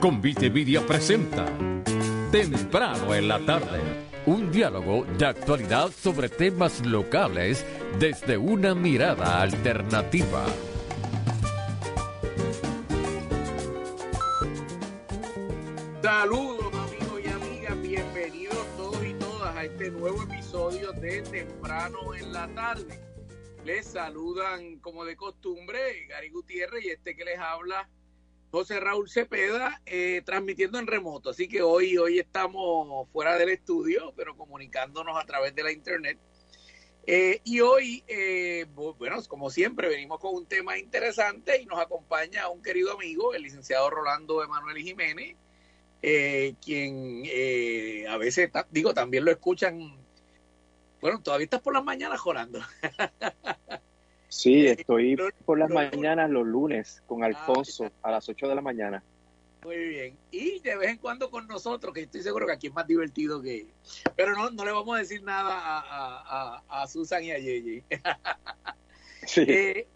[0.00, 1.44] Convite Media presenta
[2.32, 3.80] Temprano en la tarde.
[4.24, 7.66] Un diálogo de actualidad sobre temas locales
[7.98, 10.46] desde una mirada alternativa.
[16.02, 22.32] Saludos amigos y amigas, bienvenidos todos y todas a este nuevo episodio de Temprano en
[22.32, 22.98] la tarde.
[23.66, 27.86] Les saludan como de costumbre Gary Gutiérrez y este que les habla
[28.50, 31.30] José Raúl Cepeda, eh, transmitiendo en remoto.
[31.30, 36.18] Así que hoy, hoy estamos fuera del estudio, pero comunicándonos a través de la internet.
[37.06, 42.48] Eh, y hoy, eh, bueno, como siempre, venimos con un tema interesante y nos acompaña
[42.48, 45.36] un querido amigo, el licenciado Rolando Emanuel Jiménez,
[46.64, 47.24] quien
[48.08, 49.96] a veces, digo, también lo escuchan.
[51.00, 52.60] Bueno, todavía estás por las mañanas, Rolando.
[54.30, 58.60] Sí, estoy por las mañanas los lunes con ah, Alfonso a las 8 de la
[58.60, 59.02] mañana.
[59.64, 60.16] Muy bien.
[60.30, 63.42] Y de vez en cuando con nosotros, que estoy seguro que aquí es más divertido
[63.42, 63.66] que...
[64.14, 67.84] Pero no, no le vamos a decir nada a, a, Susan y a Yeye.
[69.26, 69.42] Sí.
[69.46, 69.86] Eh,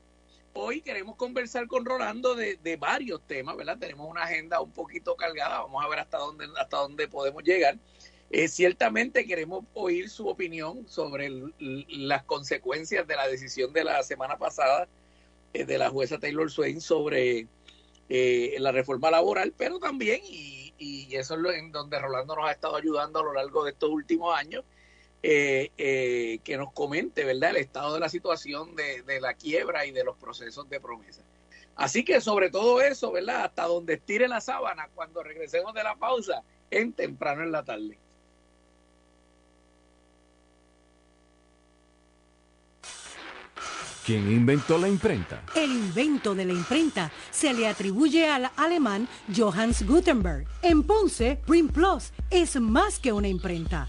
[0.53, 3.78] hoy queremos conversar con Rolando de, de, varios temas, ¿verdad?
[3.78, 7.78] Tenemos una agenda un poquito cargada, vamos a ver hasta dónde, hasta dónde podemos llegar.
[8.36, 14.36] Eh, ciertamente queremos oír su opinión sobre las consecuencias de la decisión de la semana
[14.38, 14.88] pasada
[15.52, 17.46] eh, de la jueza Taylor Swain sobre
[18.08, 22.50] eh, la reforma laboral, pero también, y, eso es lo en donde Rolando nos ha
[22.50, 24.64] estado ayudando a lo largo de estos últimos años,
[25.22, 30.02] que nos comente, ¿verdad?, el estado de la situación de, de la quiebra y de
[30.02, 31.22] los procesos de promesa.
[31.77, 33.44] Así que sobre todo eso, ¿verdad?
[33.44, 37.96] Hasta donde estire la sábana cuando regresemos de la pausa en temprano en la tarde.
[44.05, 45.42] ¿Quién inventó la imprenta?
[45.55, 50.46] El invento de la imprenta se le atribuye al alemán Johannes Gutenberg.
[50.61, 53.89] En Ponce, Print Plus es más que una imprenta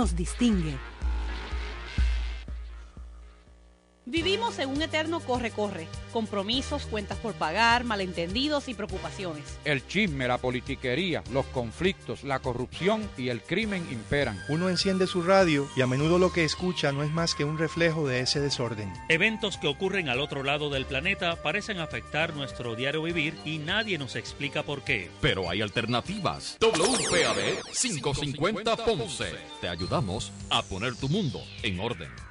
[0.00, 0.89] nos distingue.
[4.10, 9.44] Vivimos en un eterno corre-corre, compromisos, cuentas por pagar, malentendidos y preocupaciones.
[9.64, 14.42] El chisme, la politiquería, los conflictos, la corrupción y el crimen imperan.
[14.48, 17.56] Uno enciende su radio y a menudo lo que escucha no es más que un
[17.56, 18.92] reflejo de ese desorden.
[19.08, 23.96] Eventos que ocurren al otro lado del planeta parecen afectar nuestro diario vivir y nadie
[23.96, 25.08] nos explica por qué.
[25.20, 26.58] Pero hay alternativas.
[26.60, 29.36] WPAD 550 Ponce.
[29.60, 32.29] Te ayudamos a poner tu mundo en orden.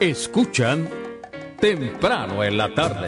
[0.00, 0.88] Escuchan
[1.60, 3.06] temprano en la tarde.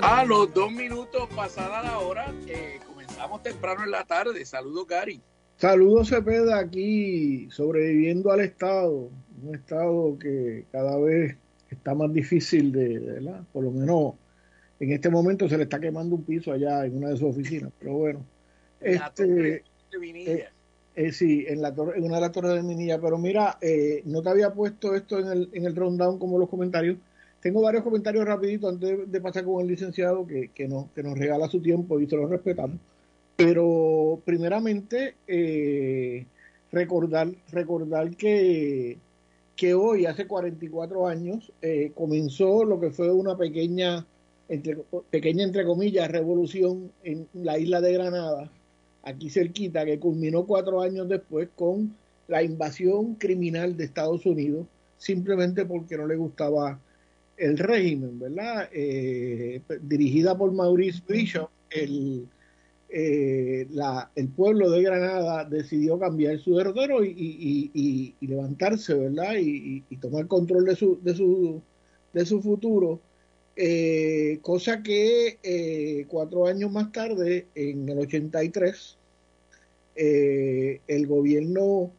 [0.00, 4.44] A los dos minutos pasada la hora, eh, comenzamos temprano en la tarde.
[4.44, 5.20] Saludos, Gary.
[5.56, 9.10] Saludos, Cepeda, aquí sobreviviendo al Estado.
[9.42, 11.36] Un Estado que cada vez
[11.70, 13.44] está más difícil de, ¿verdad?
[13.52, 14.14] Por lo menos
[14.82, 17.70] en este momento se le está quemando un piso allá en una de sus oficinas.
[17.78, 18.26] Pero bueno,
[18.80, 19.62] este.
[20.94, 23.00] Eh, sí, en, la torre, en una de las torres de Minilla.
[23.00, 26.48] Pero mira, eh, no te había puesto esto en el, en el rundown como los
[26.48, 26.96] comentarios.
[27.40, 31.16] Tengo varios comentarios rapiditos antes de, pasar con el licenciado que, que, nos, que nos
[31.16, 32.78] regala su tiempo y se lo respetamos.
[33.36, 36.26] Pero primeramente, eh,
[36.72, 38.98] recordar, recordar que,
[39.54, 41.52] que hoy, hace 44 años,
[41.94, 44.04] comenzó lo que fue una pequeña,
[45.10, 48.50] pequeña entre comillas, revolución en la isla de Granada,
[49.02, 51.94] aquí cerquita, que culminó cuatro años después con
[52.28, 54.66] la invasión criminal de Estados Unidos,
[54.98, 56.78] simplemente porque no le gustaba
[57.36, 58.68] el régimen, ¿verdad?
[58.72, 62.28] Eh, dirigida por Maurice Bishop, el,
[62.88, 63.66] eh,
[64.14, 69.34] el pueblo de Granada decidió cambiar su derrotero y, levantarse, ¿verdad?
[69.40, 71.62] Y, tomar control de su, de su,
[72.12, 73.00] de su futuro.
[73.54, 78.96] Eh, cosa que eh, cuatro años más tarde, en el 83,
[79.94, 81.92] eh, el gobierno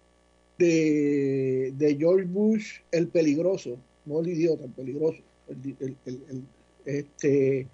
[0.58, 5.20] de, George Bush, el peligroso, no el idiota, el peligroso,
[6.86, 7.68] este,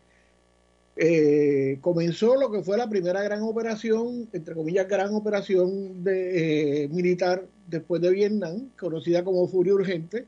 [1.79, 8.01] comenzó lo que fue la primera gran operación, entre comillas, gran operación de, militar después
[8.01, 10.25] de Vietnam, conocida como Furia Urgente.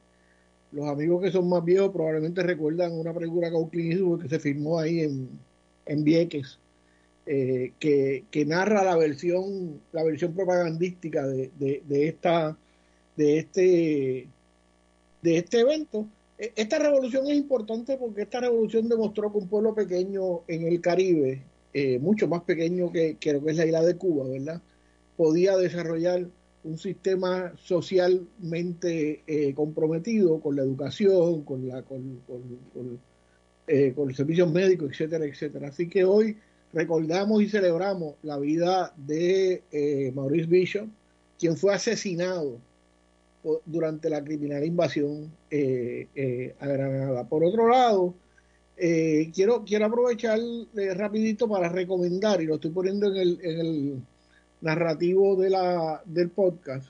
[0.71, 5.01] Los amigos que son más viejos probablemente recuerdan una película con que se filmó ahí
[5.01, 5.29] en,
[5.85, 6.59] en Vieques,
[7.25, 12.57] eh, que, que, narra la versión, la versión propagandística de, de, esta,
[13.18, 14.27] de, este,
[15.21, 16.07] de este evento.
[16.39, 20.79] E, esta revolución es importante porque esta revolución demostró que un pueblo pequeño en el
[20.79, 24.62] Caribe, eh, mucho más pequeño que, que, lo que es la isla de Cuba, ¿verdad?
[25.18, 26.27] Podía desarrollar
[26.63, 32.99] un sistema socialmente eh, comprometido con la educación, con, la, con, con,
[33.67, 35.69] eh, con los servicios médicos, etcétera, etcétera.
[35.69, 36.37] Así que hoy
[36.71, 40.87] recordamos y celebramos la vida de eh, Maurice Bishop,
[41.39, 42.59] quien fue asesinado
[43.65, 47.27] durante la criminal invasión a Granada.
[47.27, 48.13] Por otro lado,
[48.77, 50.39] quiero, quiero aprovechar
[50.95, 54.01] rapidito para recomendar, y lo estoy poniendo en el, en el
[54.61, 56.87] narrativo de la, del podcast.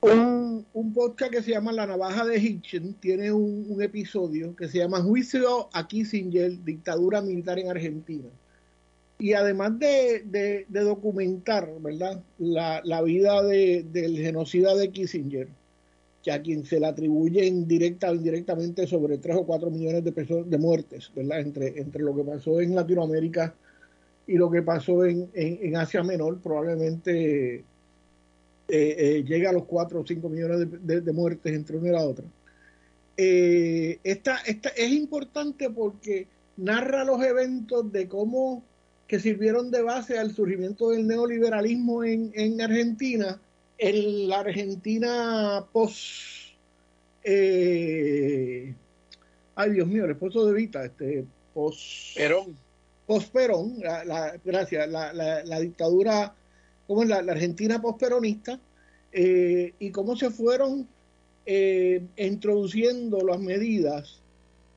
[0.00, 4.78] Un, un, podcast que se llama La Navaja de Hitchen tiene un, episodio que se
[4.78, 8.28] llama Juicio a Kissinger, dictadura militar en Argentina.
[9.20, 12.20] Y además de, de, documentar ¿verdad?
[12.38, 15.48] La, la vida de, del genocida de Kissinger,
[16.24, 20.10] que a quien se le atribuyen directa o indirectamente sobre 3 o 4 millones de,
[20.10, 21.38] personas, de muertes, ¿verdad?
[21.38, 23.54] Entre, entre lo que pasó en Latinoamérica
[24.26, 27.64] y lo que pasó en, en, Asia Menor probablemente eh,
[28.68, 32.24] eh, llega a los 4 o 5 millones de, muertes entre una y la otra.
[33.16, 36.26] Eh, esta, esta, es importante porque
[36.56, 38.62] narra los eventos de cómo
[39.06, 43.40] que sirvieron de base al surgimiento del neoliberalismo en, en Argentina,
[43.78, 46.54] en la Argentina post...
[47.24, 48.74] Eh,
[49.54, 52.16] ay, Dios mío, el esposo de Vita, este, post...
[52.16, 52.56] Perón
[53.12, 56.34] posperón, la, la, gracias, la, la, dictadura,
[56.86, 58.58] como es la, Argentina posperonista,
[59.12, 60.88] eh, y cómo se fueron
[61.44, 64.22] eh, introduciendo las medidas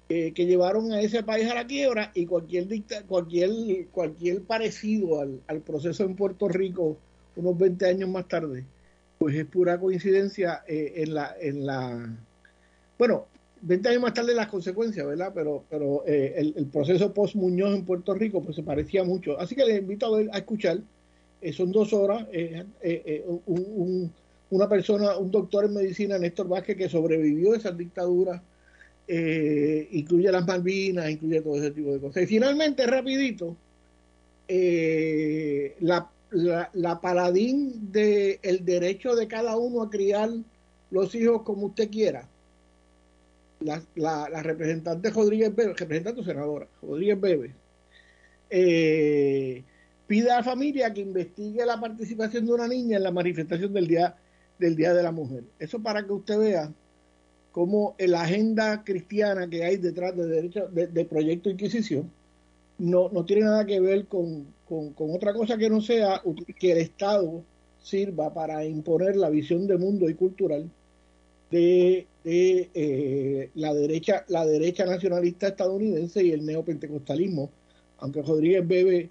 [0.09, 5.21] eh, que llevaron a ese país a la quiebra y cualquier dicta, cualquier cualquier parecido
[5.21, 6.97] al, al, proceso en Puerto Rico
[7.37, 8.65] unos 20 años más tarde,
[9.17, 12.13] pues es pura coincidencia en la en la
[12.97, 13.27] bueno
[13.65, 15.31] 20 años más tarde las consecuencias, ¿verdad?
[15.33, 19.39] Pero, pero eh, el, proceso post-Muñoz en Puerto Rico pues se parecía mucho.
[19.39, 20.79] Así que les invito a, a escuchar.
[21.41, 22.27] Eh, son dos horas.
[22.31, 23.25] Eh,
[24.51, 28.39] una persona, un doctor en medicina, Néstor Vázquez, que sobrevivió a esas dictaduras,
[29.07, 32.23] incluye las Malvinas, incluye todo ese tipo de cosas.
[32.23, 33.57] Y finalmente, rapidito,
[34.47, 40.29] la, la, la, paladín del el derecho de cada uno a criar
[40.91, 42.29] los hijos como usted quiera
[43.65, 47.55] la, la, representante Rodríguez Bebe, representante senadora Rodríguez Bebe,
[48.49, 49.63] eh,
[50.07, 53.87] pide a la familia que investigue la participación de una niña en la manifestación del
[53.87, 54.15] día
[54.59, 55.43] del día de la mujer.
[55.59, 56.71] Eso para que usted vea
[57.51, 62.09] cómo la agenda cristiana que hay detrás de derecho de, proyecto Inquisición
[62.77, 66.21] no, no tiene nada que ver con, con otra cosa que no sea
[66.57, 67.43] que el Estado
[67.81, 70.69] sirva para imponer la visión de mundo y cultural
[71.55, 72.07] de,
[72.73, 77.51] eh, la derecha la derecha nacionalista estadounidense y el neopentecostalismo,
[77.99, 79.09] aunque Rodríguez Bebe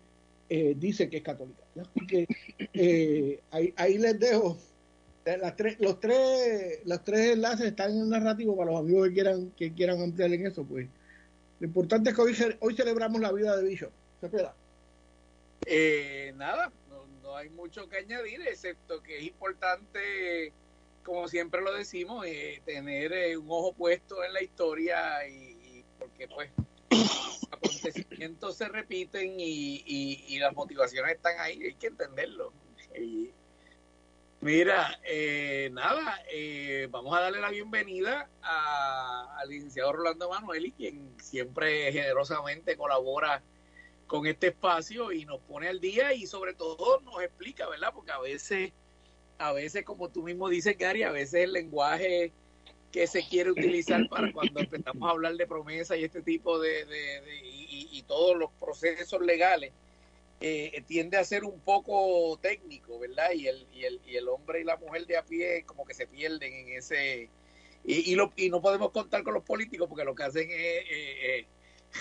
[0.48, 1.62] eh, dice que es católica.
[1.80, 2.28] Así que
[2.74, 4.58] eh, ahí, les dejo.
[5.24, 9.14] Las tres, los tres los tres enlaces están en el narrativo para los amigos que
[9.14, 10.86] quieran que quieran ampliar en eso pues
[11.60, 14.54] lo importante es que hoy, hoy celebramos la vida de Bishop se espera
[16.36, 20.52] nada no, no hay mucho que añadir excepto que es importante
[21.04, 26.26] como siempre lo decimos, eh, tener eh, un ojo puesto en la historia y, porque
[26.26, 26.50] pues
[27.52, 32.52] acontecimientos se repiten y, las motivaciones están ahí, hay que entenderlo.
[34.40, 36.20] mira, eh, nada,
[36.90, 43.42] vamos a darle la bienvenida al licenciado Rolando Manueli, quien siempre generosamente colabora
[44.06, 47.92] con este espacio y nos pone al día y sobre todo nos explica, ¿verdad?
[47.94, 48.72] Porque a veces
[49.48, 52.32] a veces, como tú mismo dices, Gary, a veces el lenguaje
[52.90, 56.86] que se quiere utilizar para cuando empezamos a hablar de promesa y este tipo de,
[57.42, 59.72] y, todos los procesos legales
[60.40, 63.32] eh, tiende a ser un poco técnico, ¿verdad?
[63.34, 65.94] Y el, y, el, y el hombre y la mujer de a pie como que
[65.94, 67.30] se pierden en ese...
[67.86, 71.46] Y, lo, y no podemos contar con los políticos porque lo que hacen es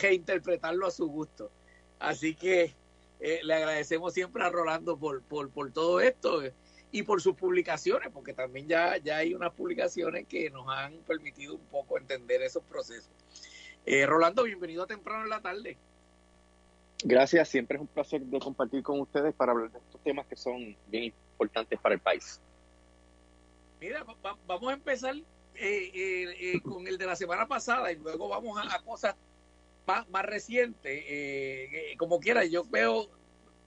[0.01, 1.51] reinterpretarlo a su gusto.
[1.99, 2.73] Así que
[3.19, 6.41] eh, le agradecemos siempre a Rolando por, por todo esto
[6.93, 11.55] y por sus publicaciones, porque también ya, ya hay unas publicaciones que nos han permitido
[11.55, 13.09] un poco entender esos procesos.
[13.83, 15.75] Eh, Rolando, bienvenido a temprano en la tarde.
[17.03, 20.35] Gracias, siempre es un placer de compartir con ustedes para hablar de estos temas que
[20.35, 22.39] son bien importantes para el país.
[23.81, 24.05] Mira,
[24.45, 25.15] vamos a empezar
[26.63, 29.15] con el de la semana pasada y luego vamos a, cosas
[29.87, 31.97] más, más recientes.
[31.97, 33.09] como quiera, yo veo,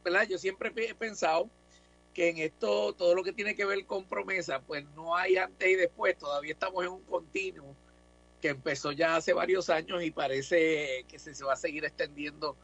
[0.04, 0.28] ¿verdad?
[0.28, 1.50] Yo siempre he pensado
[2.16, 5.68] que en esto, todo lo que tiene que ver con promesa, pues no hay antes
[5.68, 7.76] y después, todavía estamos en un continuo
[8.40, 12.56] que empezó ya hace varios años y parece que se, va a seguir extendiendo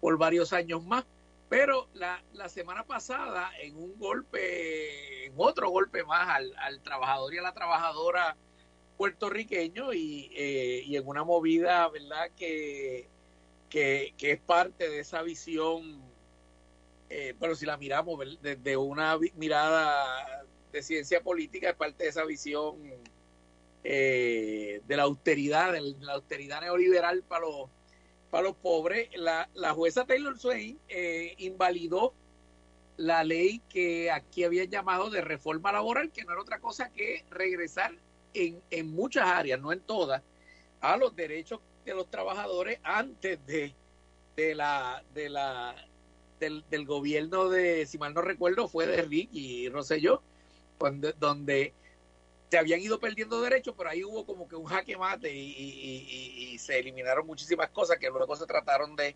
[0.00, 1.04] por varios años más.
[1.48, 7.38] Pero la, la semana pasada, en un golpe, en otro golpe más al, trabajador y
[7.38, 8.36] a la trabajadora
[8.96, 13.08] puertorriqueño y, eh, y en una movida, ¿verdad?, que,
[13.70, 16.15] que, que es parte de esa visión
[17.08, 22.24] eh, pero si la miramos desde una mirada de ciencia política, es parte de esa
[22.24, 22.76] visión
[23.84, 27.70] eh, de la austeridad, de la austeridad neoliberal para los,
[28.30, 29.08] para los pobres.
[29.14, 32.14] La, la jueza Taylor Swain eh, invalidó
[32.96, 37.24] la ley que aquí había llamado de reforma laboral, que no era otra cosa que
[37.30, 37.94] regresar
[38.34, 40.22] en, en muchas áreas, no en todas,
[40.80, 43.74] a los derechos de los trabajadores antes de,
[44.34, 45.74] de la de la
[46.38, 50.22] del, del, gobierno de, si mal no recuerdo, fue de Ricky Rosselló,
[50.78, 51.72] donde, donde
[52.50, 56.78] se habían ido perdiendo derechos, pero ahí hubo como que un jaque mate y, se
[56.78, 59.14] eliminaron muchísimas cosas que luego se trataron de,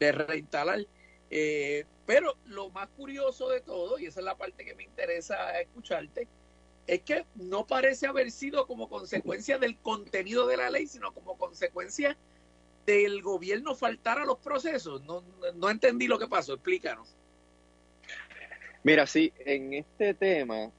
[0.00, 0.84] de reinstalar.
[1.30, 5.58] Eh, pero lo más curioso de todo, y esa es la parte que me interesa
[5.60, 6.28] escucharte,
[6.86, 11.38] es que no parece haber sido como consecuencia del contenido de la ley, sino como
[11.38, 12.16] consecuencia
[12.86, 15.02] del gobierno faltar a los procesos.
[15.04, 15.22] No,
[15.54, 17.16] no entendí lo que pasó, explícanos.
[18.82, 20.70] Mira, sí, en este tema,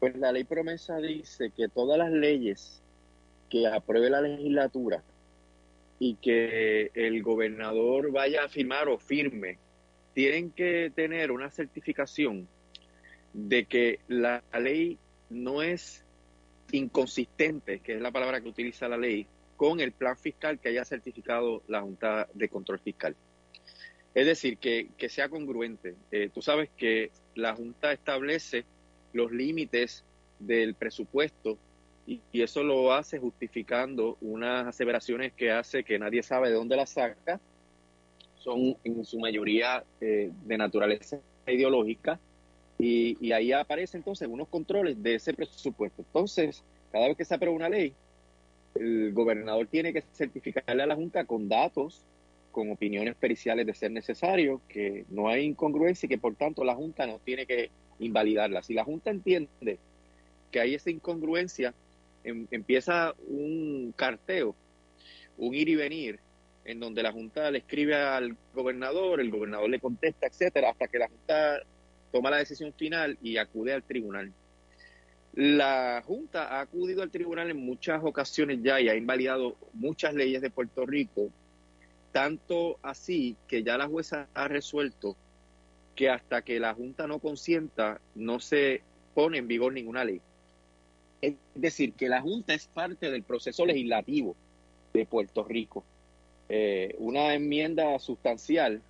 [0.00, 2.82] pues la ley promesa dice que todas las leyes
[3.48, 5.04] que apruebe la legislatura
[6.00, 9.58] y que el gobernador vaya a firmar o firme,
[10.12, 12.48] tienen que tener una certificación
[13.32, 14.98] de que la ley
[15.30, 16.04] no es
[16.72, 20.84] inconsistente, que es la palabra que utiliza la ley, con el plan fiscal que haya
[20.84, 23.16] certificado la Junta de Control Fiscal.
[24.14, 25.96] Es decir, que, sea congruente.
[26.12, 28.64] Eh, tú sabes que la Junta establece
[29.12, 30.04] los límites
[30.38, 31.58] del presupuesto
[32.06, 36.90] y, eso lo hace justificando unas aseveraciones que hace que nadie sabe de dónde las
[36.90, 37.40] saca.
[38.36, 42.20] Son en su mayoría eh, de naturaleza ideológica
[42.78, 46.02] y, y ahí aparecen entonces unos controles de ese presupuesto.
[46.02, 47.94] Entonces, cada vez que se aprueba una ley,
[48.74, 52.04] el gobernador tiene que certificarle a la Junta con datos,
[52.50, 56.74] con opiniones periciales de ser necesario, que no hay incongruencia y que por tanto la
[56.74, 58.62] Junta no tiene que invalidarla.
[58.62, 59.78] Si la Junta entiende
[60.50, 61.74] que hay esa incongruencia,
[62.22, 64.54] em, empieza un carteo,
[65.36, 66.20] un ir y venir,
[66.64, 70.98] en donde la Junta le escribe al gobernador, el gobernador le contesta, etcétera, hasta que
[70.98, 71.60] la Junta
[72.12, 74.32] toma la decisión final y acude al tribunal.
[75.36, 80.40] La Junta ha acudido al tribunal en muchas ocasiones ya y ha invalidado muchas leyes
[80.40, 81.28] de Puerto Rico,
[82.12, 85.16] tanto así que ya la jueza ha resuelto
[85.96, 90.20] que hasta que la Junta no consienta no se pone en vigor ninguna ley.
[91.20, 94.36] Es decir, que la Junta es parte del proceso legislativo
[94.92, 95.82] de Puerto Rico.
[96.48, 98.82] Eh, una enmienda sustancial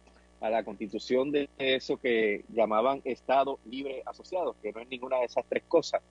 [0.43, 5.25] a la constitución de eso que llamaban Estado Libre Asociado, que no es ninguna de
[5.25, 6.03] esas tres cosas,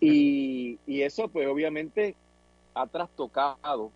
[0.00, 2.16] y, eso pues obviamente
[2.74, 3.90] ha trastocado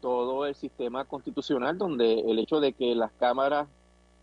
[0.00, 3.68] todo el sistema constitucional donde el hecho de que las cámaras,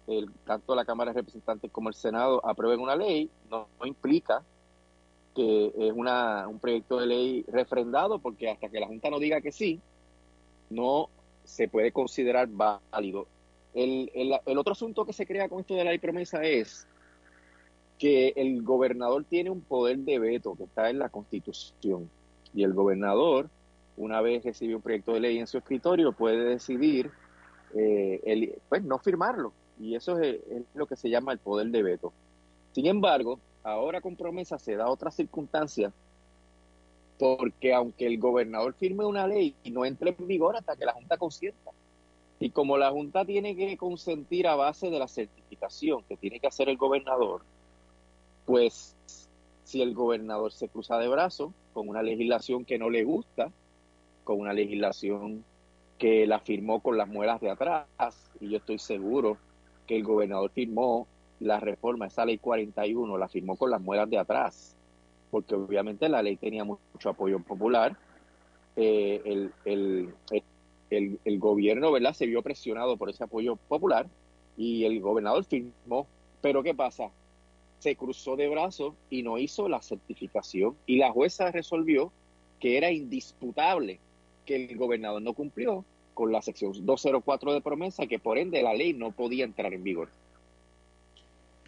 [0.08, 4.44] el, tanto la Cámara de Representantes como el Senado aprueben una ley no, implica
[5.36, 9.42] que es una, un proyecto de ley refrendado porque hasta que la Junta no diga
[9.42, 9.80] que sí,
[10.70, 11.10] no
[11.44, 12.48] se puede considerar
[12.92, 13.28] válido.
[13.74, 16.86] El, el, el otro asunto que se crea con esto de la ley promesa es
[18.01, 22.10] que el gobernador tiene un poder de veto que está en la Constitución.
[22.51, 23.48] Y el gobernador,
[23.96, 27.12] una vez recibe un proyecto de ley en su escritorio, puede decidir
[27.75, 29.53] eh, pues no firmarlo.
[29.79, 30.39] Y eso es,
[30.74, 32.12] lo que se llama el poder de veto.
[32.72, 35.93] Sin embargo, ahora con promesa se da otra circunstancia
[37.20, 41.17] porque aunque el gobernador firme una ley no entre en vigor hasta que la Junta
[41.17, 41.70] consienta,
[42.39, 46.48] y como la Junta tiene que consentir a base de la certificación que tiene que
[46.48, 47.43] hacer el gobernador,
[48.51, 48.98] pues
[49.63, 53.50] si el gobernador se cruza de brazos con una legislación que no le gusta,
[54.25, 55.46] con una legislación
[55.98, 57.86] que la firmó con las muelas de atrás,
[58.41, 59.38] y yo estoy seguro
[59.88, 61.08] que el gobernador firmó
[61.39, 64.75] la reforma, esa ley 41, la firmó con las muelas de atrás,
[65.31, 67.96] porque obviamente la ley tenía mucho apoyo popular,
[68.75, 70.13] eh, el, el,
[70.89, 72.12] el, el, gobierno ¿verdad?
[72.12, 74.08] se vio presionado por ese apoyo popular
[74.58, 76.05] y el gobernador firmó,
[76.41, 77.12] pero ¿qué pasa?
[77.82, 80.76] Se cruzó de brazos y no hizo la certificación.
[80.86, 82.12] Y la jueza resolvió
[82.60, 84.00] que era indisputable
[84.46, 85.84] que el gobernador no cumplió
[86.14, 89.84] con la sección 204 de promesa, que por ende la ley no podía entrar en
[89.84, 90.10] vigor.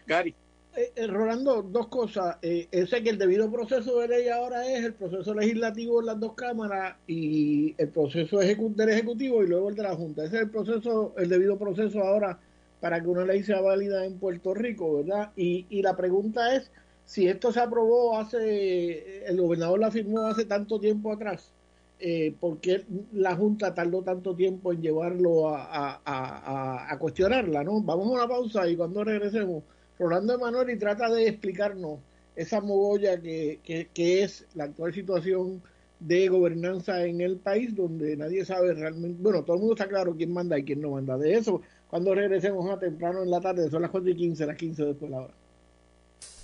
[0.05, 0.35] Gary.
[0.75, 2.37] Eh, eh, Rolando, dos cosas.
[2.43, 6.19] Eh, sé que el debido proceso de ley ahora es el proceso legislativo en las
[6.19, 10.25] dos cámaras y el proceso del ejecutivo y luego el de la Junta.
[10.25, 12.39] Ese es el proceso, el debido proceso ahora
[12.83, 15.31] para que una ley sea válida en Puerto Rico, ¿verdad?
[15.37, 16.69] Y, y la pregunta es
[17.05, 21.49] si esto se aprobó hace, el gobernador la firmó hace tanto tiempo atrás.
[21.97, 27.63] Eh, ¿por qué la Junta tardó tanto tiempo en llevarlo a, a, cuestionarla?
[27.63, 27.81] ¿no?
[27.81, 29.63] Vamos a una pausa y cuando regresemos,
[29.97, 31.99] Rolando Emanuel y trata de explicarnos
[32.35, 33.61] esa mogolla que,
[33.93, 35.63] que, es la actual situación
[36.01, 40.17] de gobernanza en el país, donde nadie sabe realmente, bueno, todo el mundo está claro
[40.17, 41.17] quién manda y quién no manda.
[41.17, 41.61] De eso,
[41.93, 45.11] cuando regresemos a temprano en la tarde, son las 4 y 15, las 15 después
[45.11, 45.33] de la hora.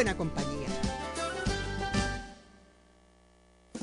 [0.00, 0.66] buena compañía.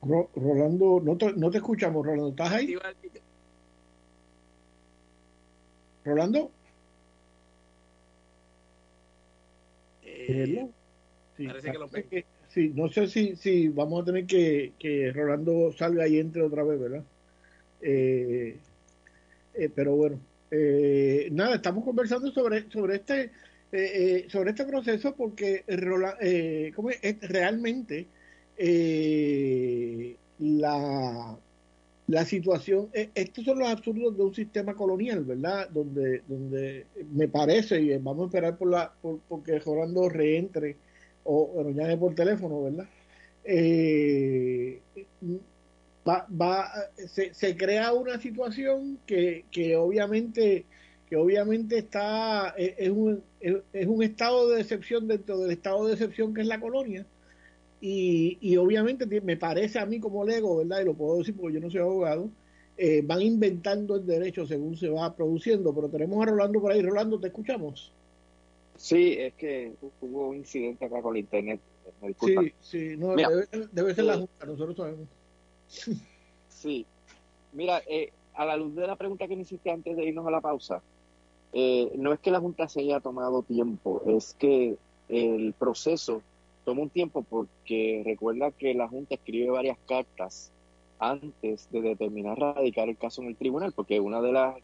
[0.00, 2.74] Rolando, no te, no te escuchamos, Rolando, ¿estás ahí?
[6.04, 6.50] Rolando.
[10.02, 10.70] Eh,
[11.36, 11.88] parece que lo
[12.56, 16.64] Sí, no sé si, si vamos a tener que, que Rolando salga y entre otra
[16.64, 17.04] vez, ¿verdad?
[17.82, 18.56] Eh,
[19.52, 20.18] eh, pero bueno,
[20.50, 23.30] eh, nada, estamos conversando sobre, sobre este
[24.30, 25.64] sobre este proceso porque
[26.74, 26.88] ¿cómo
[27.28, 28.06] realmente
[30.38, 31.38] la,
[32.06, 35.68] la situación, estos son los absurdos de un sistema colonial, ¿verdad?
[35.68, 40.76] Donde, donde me parece, y vamos a esperar por la, por, porque Rolando reentre
[41.26, 42.86] o, nos llame por teléfono, ¿verdad?
[43.44, 44.80] Eh,
[46.06, 46.70] va, va,
[47.06, 50.64] se, se, crea una situación que, que obviamente
[51.08, 56.34] que obviamente está es un, es un estado de decepción dentro del estado de decepción
[56.34, 57.06] que es la colonia
[57.80, 60.80] y, y obviamente me parece a mí como lego, ¿verdad?
[60.80, 62.30] Y lo puedo decir porque yo no soy abogado,
[62.76, 65.74] eh, van inventando el derecho según se va produciendo.
[65.74, 66.82] Pero tenemos a Rolando por ahí.
[66.82, 67.92] Rolando, ¿te escuchamos?
[68.76, 71.60] Sí, es que hubo un incidente acá con el internet.
[72.20, 75.08] Sí, sí, no, debe, ser la eh, Junta, nosotros sabemos.
[76.48, 76.86] Sí,
[77.52, 80.30] mira, eh, a la luz de la pregunta que me hiciste antes de irnos a
[80.30, 80.82] la pausa,
[81.52, 84.76] eh, no es que la Junta se haya tomado tiempo, es que
[85.10, 86.22] el proceso
[86.64, 90.50] toma un tiempo porque recuerda que la Junta escribe varias cartas
[90.98, 94.56] antes de determinar radicar el caso en el tribunal, porque una de las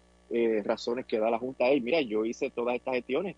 [0.64, 3.36] razones que da la Junta es, mira, yo hice todas estas gestiones,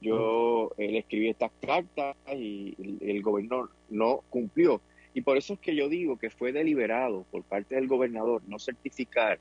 [0.00, 4.80] yo le escribí estas cartas y el, gobernador no cumplió.
[5.14, 8.58] Y por eso es que yo digo que fue deliberado por parte del gobernador no
[8.58, 9.38] certificar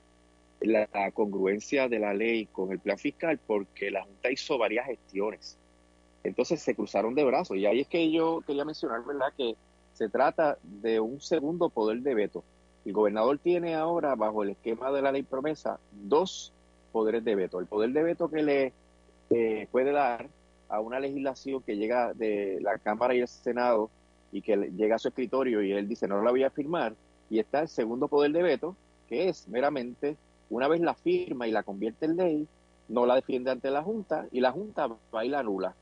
[0.61, 5.57] la, congruencia de la ley con el plan fiscal porque la Junta hizo varias gestiones.
[6.23, 7.57] Entonces se cruzaron de brazos.
[7.57, 9.55] Y ahí es que yo quería mencionar, ¿verdad?, que
[9.93, 12.43] se trata de un segundo poder de veto.
[12.85, 16.53] El gobernador tiene ahora, bajo el esquema de la ley promesa, dos
[16.91, 17.59] poderes de veto.
[17.59, 18.73] El poder de veto que le
[19.29, 20.27] eh, puede dar
[20.69, 23.89] a una legislación que llega de la Cámara y el Senado
[24.31, 26.95] y que llega a su escritorio y él dice no la voy a firmar,
[27.29, 28.75] y está el segundo poder de veto,
[29.07, 30.17] que es meramente
[30.49, 32.47] una vez la firma y la convierte en ley,
[32.87, 35.75] no la defiende ante la Junta y la Junta va y la anula.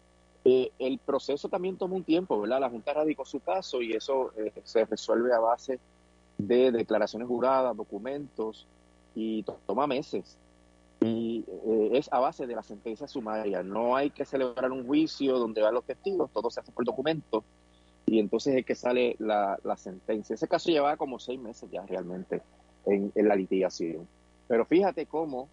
[0.44, 2.60] Eh, el proceso también toma un tiempo, ¿verdad?
[2.60, 5.80] La Junta radicó su caso y eso eh, se resuelve a base
[6.38, 8.68] de declaraciones juradas, documentos
[9.16, 10.38] y toma meses
[11.06, 13.64] y eh, es a base de la sentencia sumaria.
[13.64, 17.44] No hay que celebrar un juicio donde van los testigos, todo se hace por documento
[18.06, 20.36] y entonces es que sale la, sentencia.
[20.36, 22.42] Ese caso llevaba como seis meses ya realmente
[22.86, 24.08] en, la litigación.
[24.48, 25.50] Pero fíjate cómo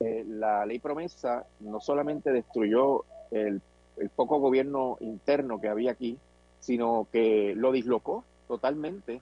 [0.00, 3.62] eh, la ley promesa no solamente destruyó el,
[3.96, 6.18] el poco gobierno interno que había aquí,
[6.60, 9.20] sino que lo dislocó totalmente,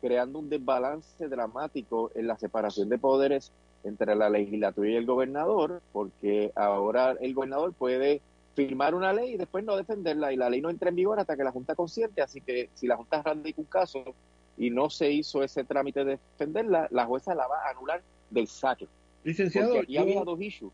[0.00, 3.52] creando un desbalance dramático en la separación de poderes
[3.84, 8.20] entre la legislatura y el gobernador, porque ahora el gobernador puede
[8.54, 11.36] firmar una ley y después no defenderla y la ley no entra en vigor hasta
[11.36, 14.04] que la Junta consiente, así que si la Junta radica un caso
[14.58, 18.46] y no se hizo ese trámite de defenderla, la jueza la va a anular del
[18.46, 18.86] saque.
[19.24, 20.72] Licenciado, aquí había dos issues.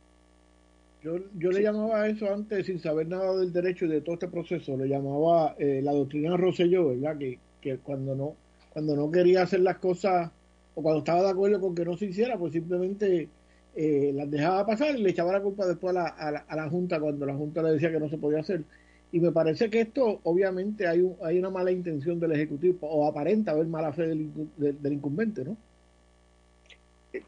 [1.03, 4.15] Yo, yo le llamaba a eso antes sin saber nada del derecho y de todo
[4.15, 7.17] este proceso, le llamaba eh, la doctrina Rosselló, ¿verdad?
[7.17, 8.35] Que, que cuando no
[8.79, 10.31] cuando no quería hacer las cosas
[10.79, 13.29] o cuando estaba de acuerdo con que no se hiciera, pues simplemente
[13.75, 16.07] eh, las dejaba pasar y le echaba la culpa después a la,
[16.47, 18.63] a, la, Junta cuando la Junta le decía que no se podía hacer.
[19.11, 23.09] Y me parece que esto, obviamente, hay, un, hay una mala intención del Ejecutivo, o
[23.09, 25.57] aparenta haber mala fe del, del, incumbente, ¿no?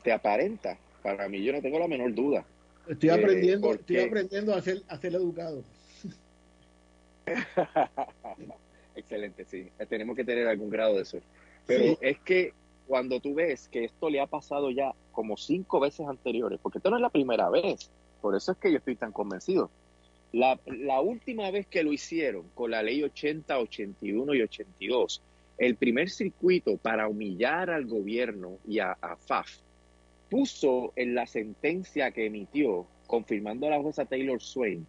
[0.01, 0.79] Te aparenta.
[1.03, 2.45] Para mí, yo no tengo la menor duda.
[2.87, 5.65] Estoy eh, aprendiendo, estoy aprendiendo a ser, a ser educado.
[8.95, 9.67] Excelente, sí.
[9.89, 11.19] Tenemos que tener algún grado de eso.
[11.67, 12.53] Pero es que
[12.91, 16.91] cuando tú ves que esto le ha pasado ya como cinco veces anteriores, porque esto
[16.91, 17.89] no es la primera vez,
[18.21, 19.71] por eso es que yo estoy tan convencido.
[20.33, 20.59] La,
[21.01, 25.23] última vez que lo hicieron con la ley 80, 81 y 82,
[25.59, 29.49] el primer circuito para humillar al gobierno y a, FAF
[30.29, 34.85] puso en la sentencia que emitió, confirmando a la jueza Taylor Swain,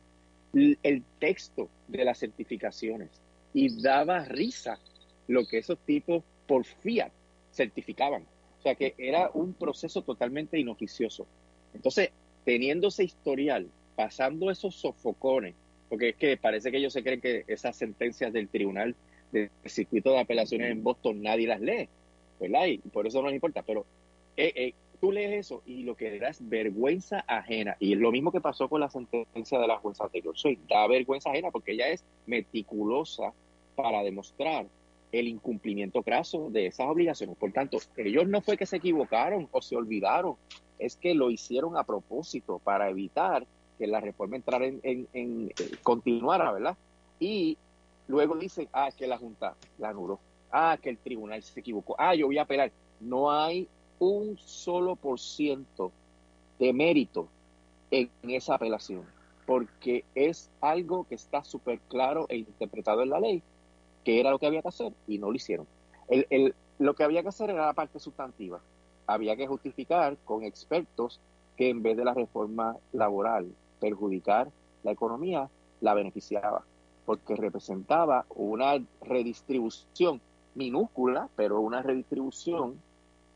[0.53, 3.11] el texto de las certificaciones
[3.53, 4.79] y daba risa
[5.27, 7.11] lo que esos tipos por fiat
[7.51, 8.23] certificaban.
[8.59, 11.25] O sea que era un proceso totalmente inoficioso.
[11.73, 12.11] Entonces,
[12.45, 15.55] teniendo ese historial, pasando esos sofocones,
[15.89, 18.95] porque es que parece que ellos se creen que esas sentencias del tribunal
[19.31, 21.89] del circuito de apelaciones en Boston nadie las lee,
[22.39, 22.65] ¿verdad?
[22.65, 23.85] Y por eso no les importa, pero
[24.37, 27.75] eh, eh, tú lees eso y lo que da es vergüenza ajena.
[27.79, 30.37] Y es lo mismo que pasó con la sentencia de la jueza anterior.
[30.37, 33.33] Soy, da vergüenza ajena porque ella es meticulosa
[33.75, 34.67] para demostrar
[35.12, 37.38] el incumplimiento craso de esas obligaciones.
[37.38, 40.36] Por tanto, ellos no fue que se equivocaron o se olvidaron,
[40.80, 43.45] es que lo hicieron a propósito para evitar
[43.78, 46.78] que la reforma entrara en, en, eh, continuara, ¿verdad?
[47.19, 47.58] Y
[48.08, 50.19] luego dicen, ah, que la Junta la anuló,
[50.52, 52.71] ah, que el tribunal se equivocó, ah, yo voy a apelar.
[53.00, 53.67] No hay
[54.00, 55.91] un solo por ciento
[56.60, 57.28] de mérito
[57.89, 59.04] en esa apelación,
[59.45, 63.43] porque es algo que está súper claro e interpretado en la ley
[64.03, 65.67] qué era lo que había que hacer y no lo hicieron.
[66.07, 68.59] El, el, lo que había que hacer era la parte sustantiva.
[69.07, 71.19] Había que justificar con expertos
[71.57, 74.49] que en vez de la reforma laboral perjudicar
[74.83, 75.49] la economía,
[75.81, 76.63] la beneficiaba,
[77.05, 80.21] porque representaba una redistribución
[80.55, 82.79] minúscula, pero una redistribución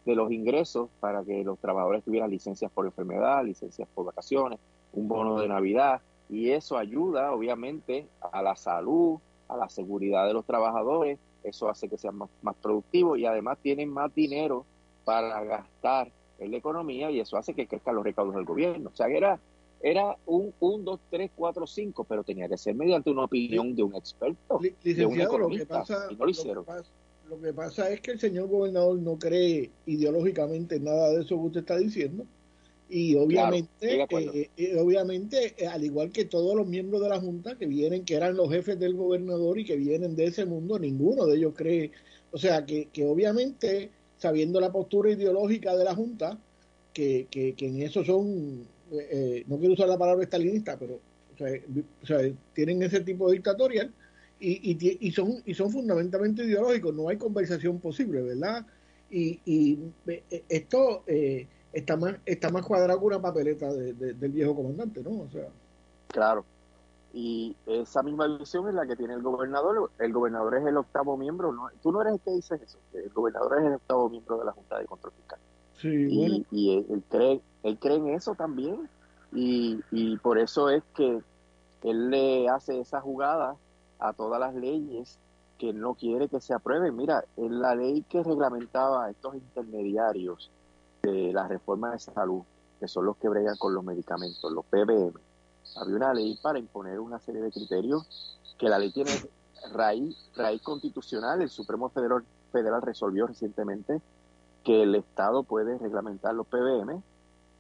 [0.06, 4.60] de los ingresos para que los trabajadores tuvieran licencias por enfermedad, licencias por vacaciones,
[4.93, 10.34] un bono de Navidad, y eso ayuda obviamente a la salud, a la seguridad de
[10.34, 14.66] los trabajadores, eso hace que sean más, más productivos y además tienen más dinero
[15.04, 18.90] para gastar en la economía y eso hace que crezcan los recaudos del gobierno.
[18.92, 19.40] O sea, era,
[19.82, 23.84] era un 1, 2, 3, 4, 5, pero tenía que ser mediante una opinión de
[23.84, 26.66] un experto, de un economista, y no lo hicieron.
[27.30, 31.48] Lo que, pasa, es que el señor gobernador no cree ideológicamente nada de eso que
[31.48, 32.24] usted está diciendo
[32.88, 37.58] y obviamente, eh, eh, obviamente, eh, al igual que todos los miembros de la Junta
[37.58, 41.26] que vienen, que eran los jefes del gobernador y que vienen de ese mundo, ninguno
[41.26, 41.91] de ellos cree,
[42.32, 46.39] o sea, que, que obviamente, sabiendo la postura ideológica de la Junta,
[46.93, 51.00] que, que, en eso son, no quiero usar la palabra estalinista, pero
[52.02, 52.21] o sea,
[52.54, 53.91] tienen ese tipo de dictatorial
[54.39, 58.65] y, y, y, son, y son fundamentalmente ideológicos, no hay conversación posible, ¿verdad?
[59.10, 59.80] Y, y
[60.50, 61.04] esto...
[61.08, 65.24] Eh, está más, está más cuadrado que una papeleta del viejo comandante, ¿no?
[65.24, 65.48] O sea.
[66.08, 66.46] Claro.
[67.14, 69.92] Y esa misma visión es la que tiene el gobernador.
[70.00, 71.52] El gobernador es el octavo miembro.
[71.52, 71.70] ¿no?
[71.84, 72.78] Tú no eres el que dices eso.
[72.94, 75.40] el gobernador es el octavo miembro de la Junta de Control Fiscal.
[75.74, 78.90] Sí, y, y él, cree, él cree en eso también.
[79.34, 81.22] Y, y por eso es que
[81.84, 83.56] él le hace esa jugada
[84.00, 85.20] a todas las leyes
[85.58, 86.96] que no quiere que se aprueben.
[86.96, 90.52] Mira, en la ley que reglamentaba estos intermediarios
[91.06, 92.41] de la reforma de salud,
[92.80, 95.13] que son los que bregan con los medicamentos, los PBM,
[95.78, 99.12] había una ley para imponer una serie de criterios que la ley tiene
[99.74, 101.41] raíz, raíz constitucional.
[101.41, 104.02] El Supremo Federal, Federal resolvió recientemente
[104.63, 107.02] que el Estado puede reglamentar los PBM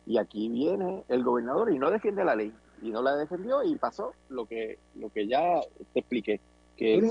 [0.07, 3.75] y aquí viene el gobernador y no defiende la ley y no la defendió y
[3.75, 5.61] pasó lo que lo que ya
[5.93, 6.39] te expliqué
[6.75, 7.01] que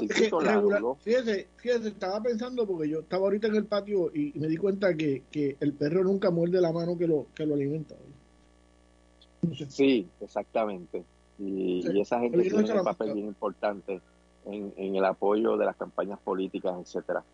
[1.02, 4.94] fíjese, fíjese, estaba pensando porque yo estaba ahorita en el patio y, me di cuenta
[4.94, 7.94] que, que, el perro nunca muerde la mano que lo, que lo alimenta.
[9.68, 11.04] Sí, exactamente.
[11.38, 14.00] Y, esa gente tiene un papel bien importante
[14.44, 17.24] en, en, el apoyo de las campañas políticas, etcétera.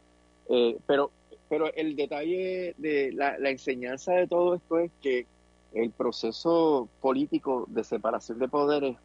[0.49, 1.11] Eh, pero,
[1.49, 5.27] pero el detalle de la, la enseñanza de todo esto es que
[5.73, 8.97] el proceso político de separación de poderes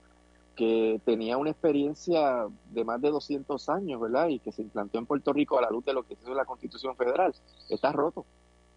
[0.56, 4.30] que tenía una experiencia de más de 200 años, ¿verdad?
[4.30, 6.46] Y que se implantó en Puerto Rico a la luz de lo que es la
[6.46, 7.34] Constitución Federal.
[7.70, 8.26] Está roto.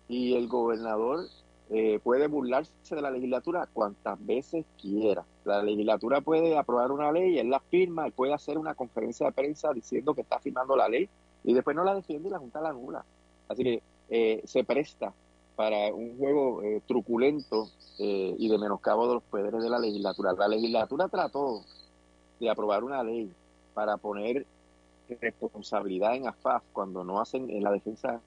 [0.08, 1.26] Y el gobernador
[1.70, 5.24] eh, puede burlarse de la legislatura cuantas veces quiera.
[5.44, 9.72] La legislatura puede aprobar una ley, él la firma, puede hacer una conferencia de prensa
[9.72, 11.08] diciendo que está firmando la ley
[11.44, 13.04] y después no la defiende y la Junta la anula.
[13.48, 15.12] Así que eh, se presta
[15.58, 17.68] para un juego eh, truculento
[17.98, 20.32] eh, y de menoscabo de los poderes de la legislatura.
[20.34, 21.64] La legislatura trató
[22.38, 23.28] de aprobar una ley
[23.74, 24.46] para poner
[25.20, 28.20] responsabilidad en AFAF cuando no hacen en la defensa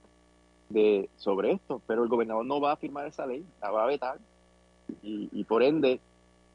[0.67, 3.87] de sobre esto, pero el gobernador no va a firmar esa ley, la va a
[3.87, 4.19] vetar
[5.01, 6.01] y, y por ende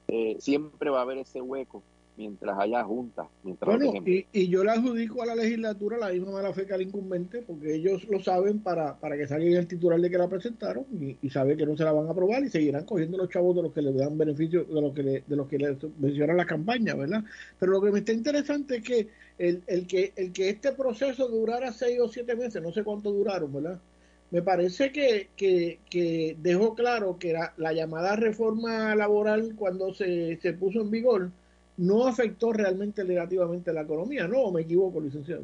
[0.08, 1.82] eh, siempre va a haber ese hueco
[2.16, 3.26] mientras haya juntas.
[3.42, 6.74] Mientras bueno, y, y, yo le adjudico a la legislatura la misma mala fe que
[6.74, 10.28] al incumbente, porque ellos lo saben para, para que salga el titular de que la
[10.28, 13.28] presentaron y, y saben que no se la van a aprobar y seguirán cogiendo los
[13.28, 15.76] chavos de los que les dan beneficio, de los que le, de los que les
[15.98, 17.24] mencionan la campaña, ¿verdad?
[17.58, 21.28] Pero lo que me está interesante es que el, el que el que este proceso
[21.28, 23.80] durara seis o siete meses, no sé cuánto duraron, ¿verdad?
[24.30, 30.36] me parece que, que, que dejó claro que la, la, llamada reforma laboral cuando se,
[30.42, 31.30] se puso en vigor
[31.76, 34.40] no afectó realmente negativamente la economía, ¿no?
[34.42, 35.42] ¿O me equivoco, licenciado?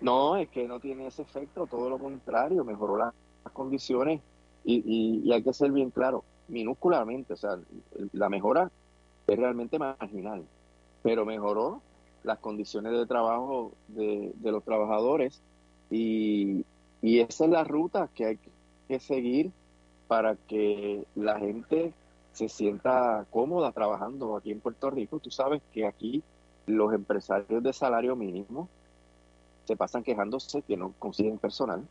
[0.00, 3.12] No, es que no tiene ese efecto, todo lo contrario, mejoró las
[3.52, 4.20] condiciones
[4.64, 4.82] y,
[5.24, 7.58] y, hay que ser bien claro, minúsculamente, o sea,
[8.12, 8.70] la mejora
[9.26, 10.44] es realmente marginal,
[11.02, 11.82] pero mejoró
[12.24, 15.40] las condiciones de trabajo de, de los trabajadores
[15.90, 16.64] y,
[17.02, 18.38] y esa es la ruta que hay
[18.88, 19.52] que seguir
[20.08, 21.92] para que la gente
[22.32, 25.18] se sienta cómoda trabajando aquí en Puerto Rico.
[25.18, 26.22] Tú sabes que aquí
[26.66, 28.68] los empresarios de salario mínimo
[29.64, 31.86] se pasan quejándose que no consiguen personal,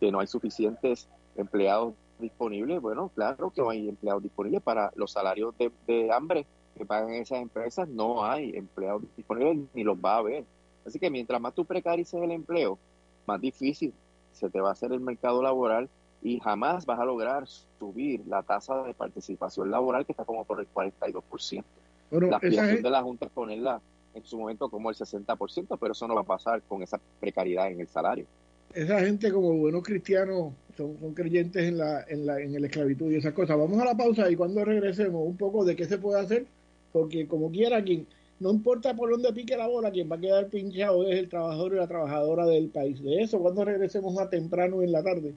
[0.00, 2.80] que no hay suficientes empleados disponibles.
[2.80, 7.40] Bueno, claro que no hay empleados disponibles para los salarios de, hambre que pagan esas
[7.40, 10.44] empresas, no hay empleados disponibles ni los va a haber.
[10.84, 12.78] Así que mientras más tú precarices el empleo,
[13.26, 13.92] más difícil
[14.32, 15.88] se te va a hacer el mercado laboral
[16.24, 17.46] y jamás vas a lograr
[17.78, 21.62] subir la tasa de participación laboral que está como por el 42%.
[22.10, 23.80] Bueno, la aspiración de la Junta es ponerla
[24.14, 27.70] en su momento como el 60%, pero eso no va a pasar con esa precariedad
[27.70, 28.24] en el salario.
[28.72, 33.12] Esa gente como buenos cristianos son, son creyentes en la, en la en la esclavitud
[33.12, 33.58] y esas cosas.
[33.58, 36.46] Vamos a la pausa y cuando regresemos un poco de qué se puede hacer,
[36.90, 38.06] porque como quiera quien
[38.40, 41.74] no importa por dónde pique la bola, quien va a quedar pinchado es el trabajador
[41.74, 43.02] y la trabajadora del país.
[43.02, 45.34] De eso cuando regresemos más temprano en la tarde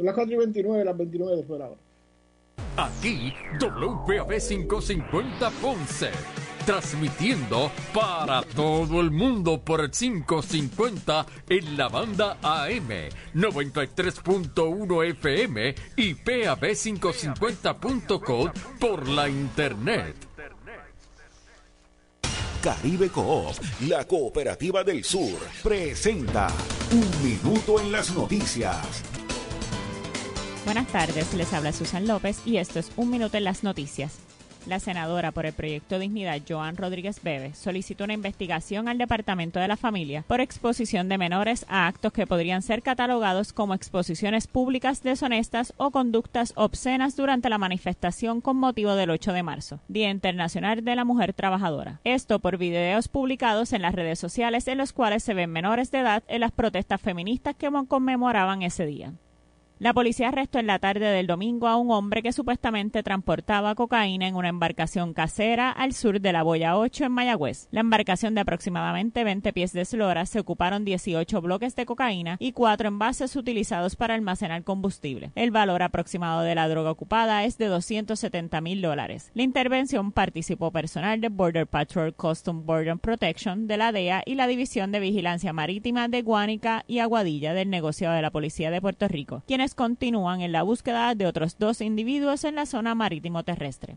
[0.00, 1.80] son las 4 y 29, las 29 después de la hora.
[2.78, 6.10] Aquí WPAB 550 Ponce.
[6.64, 12.88] Transmitiendo para todo el mundo por el 550 en la banda AM
[13.34, 20.14] 93.1 FM y PAB550.com por la internet.
[22.62, 23.56] Caribe Coop,
[23.88, 26.52] la cooperativa del sur, presenta
[26.92, 29.19] Un Minuto en las Noticias.
[30.64, 34.18] Buenas tardes, les habla Susan López y esto es Un Minuto en las Noticias.
[34.66, 39.68] La senadora por el proyecto Dignidad, Joan Rodríguez Bebe, solicitó una investigación al Departamento de
[39.68, 45.02] la Familia por exposición de menores a actos que podrían ser catalogados como exposiciones públicas
[45.02, 50.84] deshonestas o conductas obscenas durante la manifestación con motivo del 8 de marzo, Día Internacional
[50.84, 52.00] de la Mujer Trabajadora.
[52.04, 56.00] Esto por videos publicados en las redes sociales en los cuales se ven menores de
[56.00, 59.14] edad en las protestas feministas que conmemoraban ese día.
[59.80, 64.28] La policía arrestó en la tarde del domingo a un hombre que supuestamente transportaba cocaína
[64.28, 67.66] en una embarcación casera al sur de la Boya 8 en Mayagüez.
[67.70, 72.52] La embarcación de aproximadamente 20 pies de eslora se ocuparon 18 bloques de cocaína y
[72.52, 75.32] cuatro envases utilizados para almacenar combustible.
[75.34, 79.30] El valor aproximado de la droga ocupada es de 270 mil dólares.
[79.32, 84.46] La intervención participó personal de Border Patrol Custom Border Protection de la DEA y la
[84.46, 89.08] División de Vigilancia Marítima de Guánica y Aguadilla del negocio de la Policía de Puerto
[89.08, 93.96] Rico, quienes continúan en la búsqueda de otros dos individuos en la zona marítimo terrestre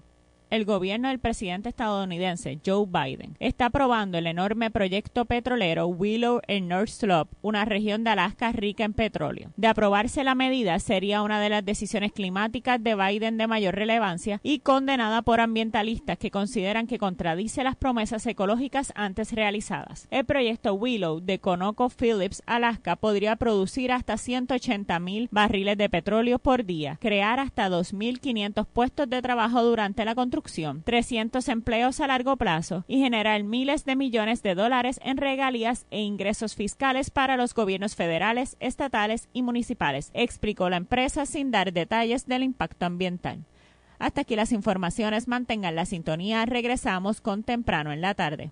[0.53, 6.67] el gobierno del presidente estadounidense Joe Biden está aprobando el enorme proyecto petrolero Willow en
[6.67, 9.49] North Slope, una región de Alaska rica en petróleo.
[9.57, 14.39] De aprobarse la medida, sería una de las decisiones climáticas de Biden de mayor relevancia
[14.43, 20.07] y condenada por ambientalistas que consideran que contradice las promesas ecológicas antes realizadas.
[20.11, 26.37] El proyecto Willow de Conoco Phillips, Alaska, podría producir hasta 180 mil barriles de petróleo
[26.37, 30.42] por día, crear hasta 2.500 puestos de trabajo durante la construcción
[30.83, 36.01] 300 empleos a largo plazo y generar miles de millones de dólares en regalías e
[36.01, 42.25] ingresos fiscales para los gobiernos federales, estatales y municipales, explicó la empresa sin dar detalles
[42.25, 43.45] del impacto ambiental.
[43.99, 48.51] Hasta aquí las informaciones, mantengan la sintonía, regresamos con temprano en la tarde.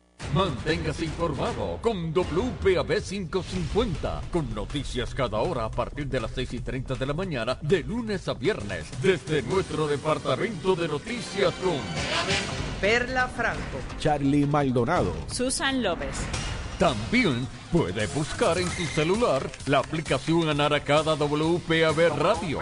[0.33, 6.59] Manténgase informado con WPAB 550, con noticias cada hora a partir de las 6 y
[6.59, 11.75] 30 de la mañana, de lunes a viernes, desde nuestro departamento de noticias con
[12.79, 16.15] Perla Franco, Charlie Maldonado, Susan López.
[16.79, 22.59] También puede buscar en su celular la aplicación Anaracada WPAB Radio.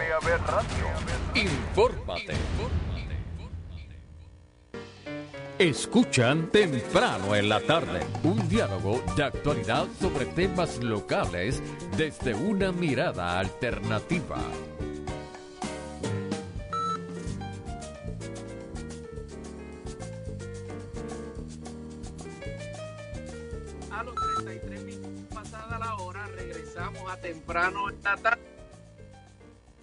[1.34, 2.34] Infórmate.
[5.60, 11.62] Escuchan temprano en la tarde un diálogo de actualidad sobre temas locales
[11.98, 14.38] desde una mirada alternativa.
[23.90, 28.49] A los 33 minutos pasada la hora regresamos a temprano en la tarde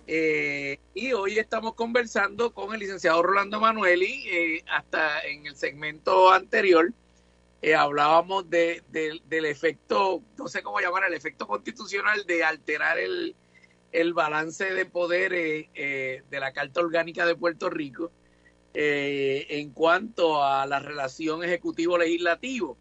[0.10, 4.24] eh, y hoy estamos conversando con el licenciado Rolando Manueli.
[4.28, 6.93] Eh, hasta en el segmento anterior
[7.62, 13.36] eh, hablábamos de, del efecto, no sé cómo llamar, el efecto constitucional de alterar el,
[13.91, 18.12] el balance de poder de la Carta Orgánica de Puerto Rico
[18.74, 22.78] en cuanto a la relación ejecutivo-legislativo.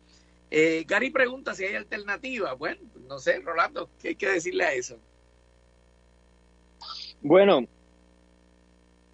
[0.86, 2.52] Gary pregunta si hay alternativa.
[2.52, 5.00] Bueno, no sé, Rolando, ¿qué hay que decirle a eso?
[7.28, 7.66] Bueno,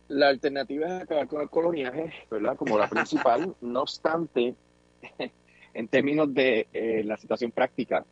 [0.08, 2.58] la alternativa es acabar con el coloniaje, ¿verdad?
[2.58, 3.54] Como la principal.
[3.62, 4.54] no obstante,
[5.74, 8.04] en términos de eh, la situación práctica,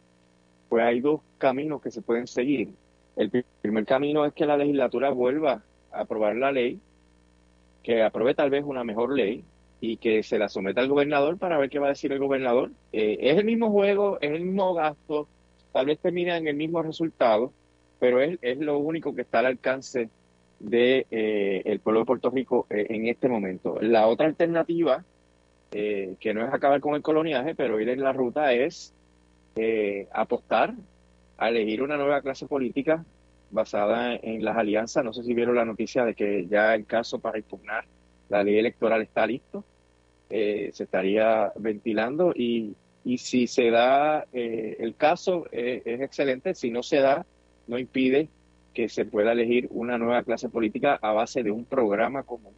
[0.70, 2.72] pues hay dos caminos que se pueden seguir.
[3.14, 6.80] El primer camino es que la legislatura vuelva a aprobar la ley,
[7.82, 9.44] que apruebe tal vez una mejor ley
[9.82, 12.70] y que se la someta al gobernador para ver qué va a decir el gobernador.
[12.94, 15.28] Eh, es el mismo juego, es el mismo gasto,
[15.74, 17.53] tal vez termine en el mismo resultado,
[18.01, 20.09] pero es, es lo único que está al alcance
[20.61, 23.78] de eh, el pueblo de Puerto Rico eh, en este momento.
[23.80, 25.05] La otra alternativa,
[25.72, 28.94] eh, que no es acabar con el coloniaje, pero ir en la ruta es
[30.12, 30.72] apostar
[31.36, 33.05] a elegir una nueva clase política
[33.51, 35.05] basada en las alianzas.
[35.05, 37.84] No sé si vieron la noticia de que ya el caso para impugnar
[38.30, 39.64] la ley electoral está listo.
[40.30, 42.74] se estaría ventilando y,
[43.05, 47.26] y si se da el caso es excelente, si no se da
[47.71, 48.29] no impide
[48.75, 52.53] que se pueda elegir una nueva clase política a base de un programa común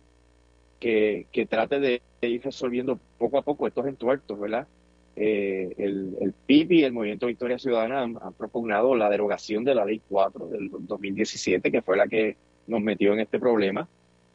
[0.81, 4.67] que, trate de, ir resolviendo poco a poco estos entuertos, ¿verdad?
[5.15, 9.85] Eh, el, el PIB y el Movimiento Victoria Ciudadana han, propugnado la derogación de la
[9.85, 12.37] Ley 4 del 2017, que fue la que
[12.67, 13.87] nos metió en este problema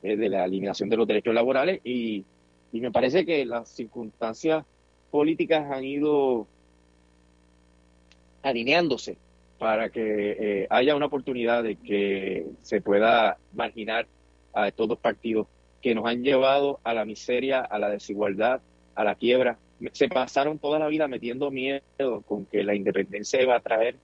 [0.04, 2.24] eh, de la eliminación de los derechos laborales y,
[2.72, 4.64] y me parece que las circunstancias
[5.12, 6.48] políticas han ido
[8.44, 9.18] alineándose
[9.58, 14.08] para que eh, haya una oportunidad de que se pueda marginar
[14.54, 15.48] a estos dos partidos
[15.82, 18.62] que nos han llevado a la miseria, a la desigualdad,
[18.96, 19.58] a la quiebra.
[19.92, 21.82] Se pasaron toda la vida metiendo miedo
[22.28, 23.96] con que la independencia iba a traer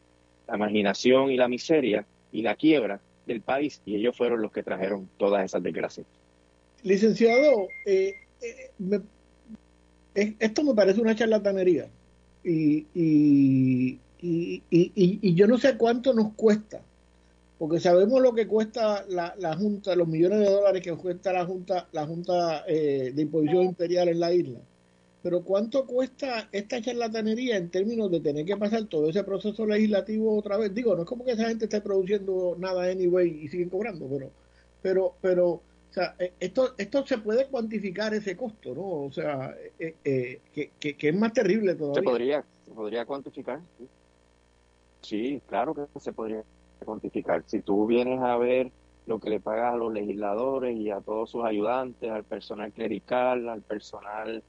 [0.48, 4.64] la marginación y la miseria y la quiebra del país y ellos fueron los que
[4.64, 6.06] trajeron todas esas desgracias.
[6.84, 11.88] Licenciado, eh, eh, esto me parece una charlatanería
[12.44, 16.82] y, y, y, yo no sé cuánto nos cuesta,
[17.60, 21.46] porque sabemos lo que cuesta la, la Junta, los millones de dólares que cuesta la
[21.46, 24.60] Junta, la Junta eh, de Imposición Imperial en la isla.
[25.22, 30.38] Pero ¿cuánto cuesta esta charlatanería en términos de tener que pasar todo ese proceso legislativo
[30.38, 30.74] otra vez?
[30.74, 34.32] Digo, no es como que esa gente esté produciendo nada anyway y siguen cobrando, pero,
[34.82, 35.62] pero, pero, o
[35.92, 39.06] sea, eh, esto, esto se puede cuantificar ese costo, ¿no?
[39.06, 42.02] O sea, eh, que, que, es más terrible todavía.
[42.02, 43.62] Se podría, se podría cuantificar.
[43.78, 43.88] ¿sí?
[45.04, 46.44] Sí, claro que se podría
[46.84, 47.44] cuantificar.
[47.46, 48.72] Si tú vienes a ver
[49.06, 53.50] lo que le pagas a los legisladores y a todos sus ayudantes, al personal clerical,
[53.50, 54.44] al personal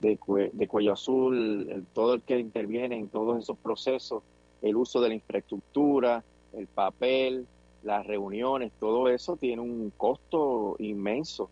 [0.00, 0.18] de,
[0.52, 4.22] de cuello azul, todo el que interviene en todos esos procesos,
[4.62, 7.46] el uso de la infraestructura, el papel,
[7.82, 11.48] las reuniones, todo eso tiene un costo inmenso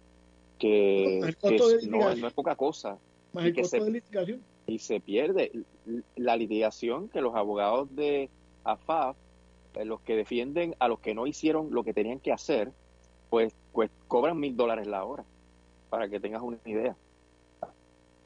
[0.58, 1.20] que,
[1.88, 2.98] no, es poca cosa.
[3.34, 4.42] el costo de litigación.
[4.66, 5.52] Y se pierde
[6.16, 8.28] la litigación que los abogados de
[8.72, 9.16] AFAF,
[9.74, 12.72] eh, los que defienden a los que no hicieron lo que tenían que hacer,
[13.30, 15.24] pues, pues cobran mil dólares la hora,
[15.90, 16.96] para que tengas una idea.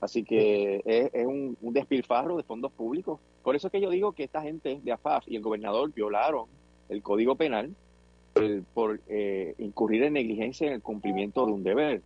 [0.01, 3.20] Así que es, un, despilfarro de fondos públicos.
[3.45, 6.47] Por eso es que yo digo que esta gente de AFAF y el gobernador violaron
[6.88, 7.74] el Código Penal
[8.74, 12.03] por eh, incurrir en negligencia en el cumplimiento de un deber.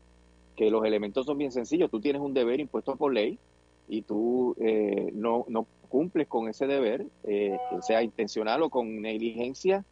[0.57, 1.91] Que los elementos son bien sencillos.
[1.91, 3.39] Tú tienes un deber impuesto por ley
[3.89, 9.84] y tú eh, no, no cumples con ese deber, eh, sea intencional o con negligencia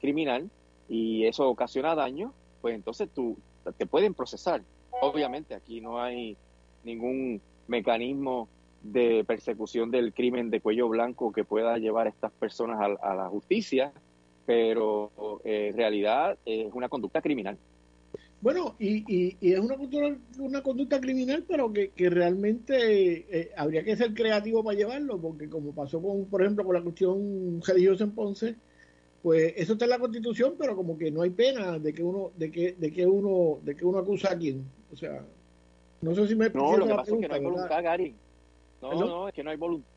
[0.00, 0.50] criminal,
[0.88, 3.36] y eso ocasiona daño, pues entonces tú
[3.76, 4.62] te pueden procesar.
[5.00, 6.36] Obviamente aquí no hay
[6.84, 8.48] ningún mecanismo
[8.82, 13.28] de persecución del crimen de cuello blanco que pueda llevar a estas personas a, la
[13.28, 13.92] justicia,
[14.44, 17.56] pero eh, en realidad es una conducta criminal.
[18.42, 19.76] Bueno, y, y, es una,
[20.40, 25.48] una conducta criminal, pero que, que realmente eh, habría que ser creativo para llevarlo, porque
[25.48, 28.56] como pasó con, por ejemplo, con la cuestión religiosa en Ponce,
[29.22, 32.32] pues eso está en la Constitución, pero como que no hay pena de que uno,
[32.36, 35.24] de que, de que uno, de que uno acusa a quien, o sea,
[36.00, 38.14] no sé si me no, lo que pasa es que no hay voluntad, Gary.
[38.82, 39.88] No, no, es que no hay voluntad.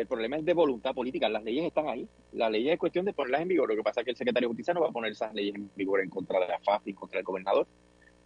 [0.00, 1.28] El problema es de voluntad política.
[1.28, 2.08] Las leyes están ahí.
[2.32, 3.68] La ley es cuestión de ponerlas en vigor.
[3.68, 5.54] Lo que pasa es que el secretario de Justicia no va a poner esas leyes
[5.54, 7.66] en vigor en contra de la FAF y contra el gobernador.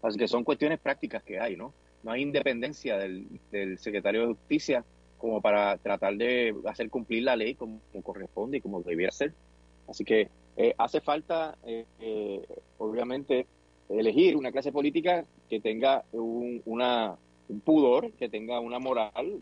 [0.00, 1.74] Así que son cuestiones prácticas que hay, ¿no?
[2.04, 3.26] No hay independencia del,
[3.78, 4.84] secretario de Justicia
[5.18, 9.32] como para tratar de hacer cumplir la ley como, corresponde y como debiera ser.
[9.88, 12.40] Así que eh, hace falta, eh, eh,
[12.78, 13.46] obviamente,
[13.88, 17.16] elegir una clase política que tenga un, una,
[17.48, 19.40] un pudor, que tenga una moral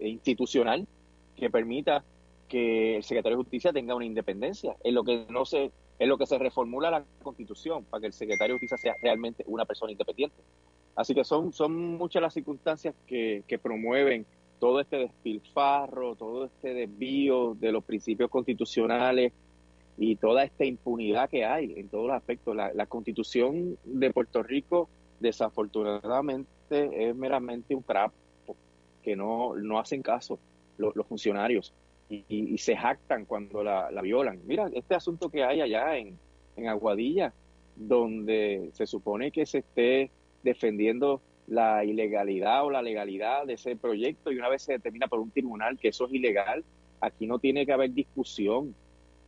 [0.00, 0.88] institucional
[1.36, 2.04] que permita
[2.48, 6.18] que el secretario de Justicia tenga una independencia, en lo que no se, en lo
[6.18, 9.92] que se reformula la Constitución para que el secretario de Justicia sea realmente una persona
[9.92, 10.36] independiente.
[10.96, 14.26] Así que son, son muchas las circunstancias que, que promueven
[14.60, 19.32] todo este despilfarro, todo este desvío de los principios constitucionales
[19.98, 22.54] y toda esta impunidad que hay en todos los aspectos.
[22.54, 28.14] La, la constitución de Puerto Rico, desafortunadamente, es meramente un trapo
[29.02, 30.38] que no, no hacen caso
[30.78, 31.72] los, funcionarios
[32.08, 34.40] y, se jactan cuando la, violan.
[34.46, 36.18] Mira, este asunto que hay allá en,
[36.56, 37.32] en Aguadilla,
[37.76, 40.10] donde se supone que se esté
[40.42, 45.20] defendiendo la ilegalidad o la legalidad de ese proyecto y una vez se determina por
[45.20, 46.64] un tribunal que eso es ilegal,
[47.00, 48.74] aquí no tiene que haber discusión.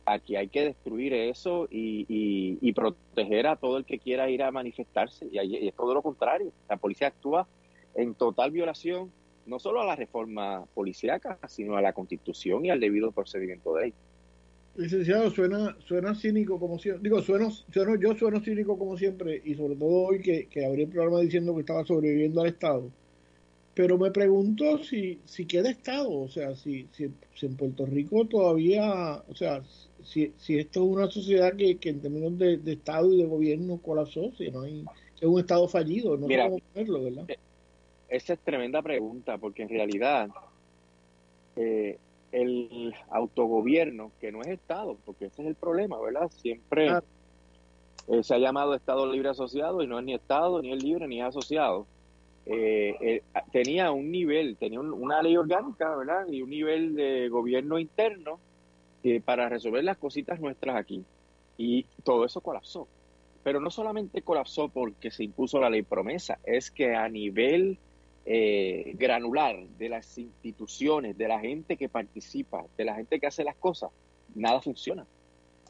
[0.05, 5.27] aquí hay que destruir eso y, proteger a todo el que quiera ir a manifestarse.
[5.31, 6.51] Y, y, es todo lo contrario.
[6.69, 7.47] La policía actúa
[7.95, 9.11] en total violación
[9.47, 13.81] no solo a la reforma policíaca, sino a la constitución y al debido procedimiento de
[13.81, 13.93] ley.
[14.75, 17.03] Licenciado, suena, suena cínico como siempre.
[17.03, 20.83] Digo, sueno, sueno, yo sueno cínico como siempre y sobre todo hoy que, que abrí
[20.83, 22.91] el programa diciendo que estaba sobreviviendo al Estado.
[23.73, 27.11] Pero me pregunto si, si queda Estado, o sea, si, si,
[27.43, 29.63] en Puerto Rico todavía, o sea,
[30.03, 33.77] si, si esto es una sociedad que, que en términos de, Estado y de gobierno
[33.77, 34.83] colapsó, si no hay,
[35.15, 37.25] es un Estado fallido, no Mira, verlo, ¿verdad?
[37.27, 37.37] Eh,
[38.09, 40.29] esa es tremenda pregunta, porque en realidad
[41.55, 41.97] eh,
[42.31, 46.29] el autogobierno, que no es Estado, porque ese es el problema, ¿verdad?
[46.29, 46.91] Siempre
[48.07, 51.07] eh, se ha llamado Estado libre asociado y no es ni Estado, ni es libre,
[51.07, 51.85] ni es asociado.
[52.45, 56.27] Eh, tenía un nivel, tenía una ley orgánica, ¿verdad?
[56.29, 58.39] Y un nivel de gobierno interno
[59.03, 61.03] que para resolver las cositas nuestras aquí.
[61.57, 62.87] Y todo eso colapsó.
[63.43, 67.77] Pero no solamente colapsó porque se impuso la ley promesa, es que a nivel
[68.29, 73.45] eh, granular de las instituciones, de la gente que participa, de la gente que hace
[73.45, 73.89] las cosas,
[74.35, 75.05] nada funciona.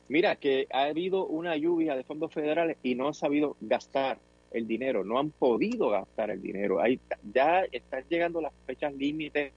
[0.09, 4.17] Mira que ha habido una lluvia de fondos federales y no han sabido gastar
[4.49, 6.81] el dinero, no han podido gastar el dinero.
[6.81, 6.99] Ahí
[7.31, 9.53] ya están llegando las fechas límites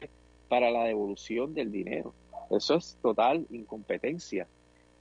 [0.50, 2.12] para la devolución del dinero.
[2.50, 4.46] Eso es total incompetencia.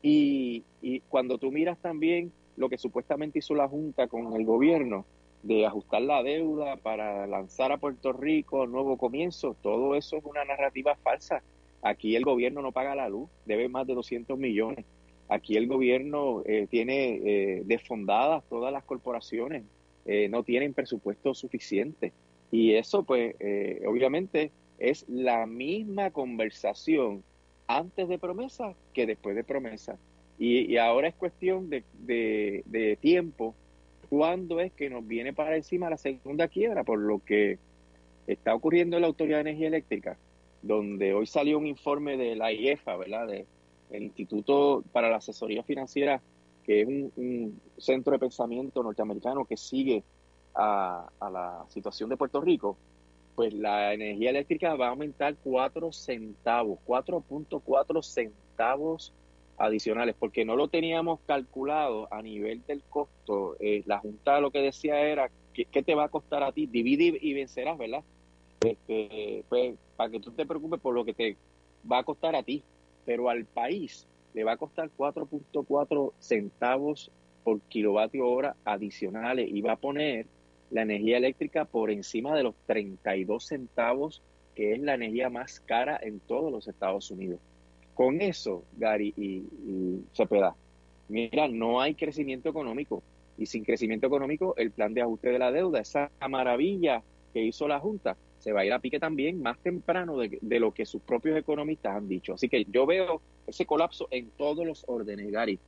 [0.02, 5.06] Y, y cuando tú miras también lo que supuestamente hizo la Junta con el gobierno,
[5.44, 10.44] de ajustar la deuda para lanzar a Puerto Rico nuevo comienzo, todo eso es una
[10.44, 11.42] narrativa falsa.
[11.82, 14.86] Aquí el gobierno no paga la luz, debe más de 200 millones.
[15.30, 19.64] Aquí el gobierno eh, tiene eh, desfondadas todas las corporaciones,
[20.06, 22.12] eh, no tienen presupuesto suficiente.
[22.52, 27.24] Y eso, pues, eh, obviamente es la misma conversación
[27.68, 29.98] antes de promesa que después de promesa.
[30.40, 33.54] Y, ahora es cuestión de, de tiempo
[34.10, 37.60] cuándo es que nos viene para encima la segunda quiebra, por lo que
[38.28, 40.18] está ocurriendo en la Autoridad de Energía Eléctrica,
[40.62, 43.28] donde hoy salió un informe de la IEFA, ¿verdad?
[43.28, 43.46] De,
[43.92, 46.22] el Instituto para la Asesoría Financiera,
[46.64, 50.04] que es un, centro de pensamiento norteamericano que sigue
[50.54, 52.78] a, a, la situación de Puerto Rico,
[53.36, 59.14] pues la energía eléctrica va a aumentar 4 centavos, 4.4 centavos
[59.60, 63.58] adicionales, porque no lo teníamos calculado a nivel del costo.
[63.60, 66.66] Eh, la Junta lo que decía era, ¿qué, te va a costar a ti?
[66.66, 68.04] Divide y vencerás, ¿verdad?
[68.62, 71.38] Este, pues para que tú te preocupes por lo que te
[71.90, 72.64] va a costar a ti,
[73.06, 77.12] pero al país le va a costar 4.4 centavos
[77.44, 80.28] por kilovatio hora adicionales y va a poner
[80.72, 84.22] la energía eléctrica por encima de los 32 centavos,
[84.56, 87.40] que es la energía más cara en todos los Estados Unidos.
[88.00, 90.56] Con eso, Gary y, y Cepeda,
[91.10, 93.04] mira, no hay crecimiento económico.
[93.38, 97.68] Y sin crecimiento económico, el plan de ajuste de la deuda, esa maravilla que hizo
[97.68, 101.02] la Junta, se va a ir a pique también más temprano de, lo que sus
[101.02, 102.36] propios economistas han dicho.
[102.36, 105.60] Así que yo veo ese colapso en todos los órdenes, Gary.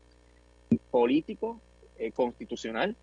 [0.89, 1.59] Político,
[1.99, 2.95] eh, constitucional,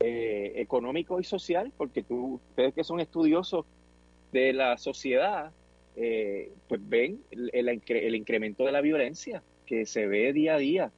[0.00, 3.64] eh, económico y social, porque tú, ustedes que son estudiosos
[4.32, 5.50] de la sociedad,
[5.96, 10.92] eh, pues ven el, incremento de la violencia que se ve día a día.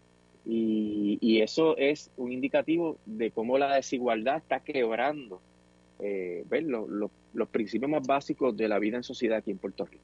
[0.44, 5.40] Y, eso es un indicativo de cómo la desigualdad está quebrando
[6.00, 6.44] eh,
[7.32, 10.02] los principios más básicos de la vida en sociedad aquí en Puerto Rico.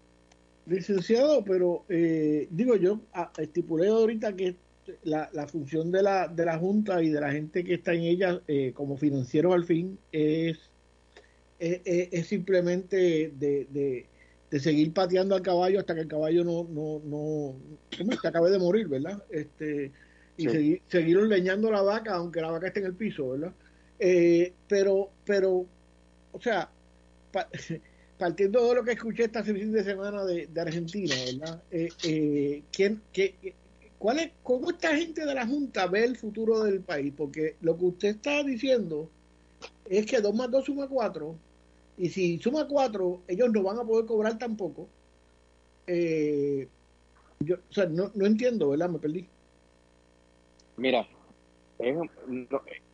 [0.67, 3.01] Licenciado, pero eh, digo yo,
[3.37, 4.55] estipulé ahorita que
[5.03, 8.41] la, función de la, de la Junta y de la gente que está en ella
[8.47, 10.59] eh, como financieros al fin es,
[11.59, 14.07] es, simplemente de, de
[14.61, 18.89] seguir pateando al caballo hasta que el caballo no, no, no, se acabe de morir,
[18.89, 19.23] ¿verdad?
[19.31, 19.91] Este,
[20.37, 23.53] y seguir, seguir leñando la vaca, aunque la vaca esté en el piso, ¿verdad?
[23.99, 25.67] Eh, pero, pero,
[26.33, 26.69] o sea,
[28.19, 31.63] partiendo de lo que escuché esta fin de semana de, Argentina, ¿verdad?
[31.71, 33.35] Eh, eh, ¿quién, qué,
[33.99, 37.13] cuál es, ¿Cómo esta gente de la Junta ve el futuro del país?
[37.17, 39.09] Porque lo que usted está diciendo
[39.89, 41.37] es que 2 más 2 suma 4
[41.97, 44.89] y si suma cuatro, ellos no van a poder cobrar tampoco.
[45.87, 46.69] Eh,
[47.41, 48.89] yo, o sea, no, no entiendo, ¿verdad?
[48.89, 49.29] Me perdí.
[50.77, 51.07] Mira,
[51.79, 51.97] es,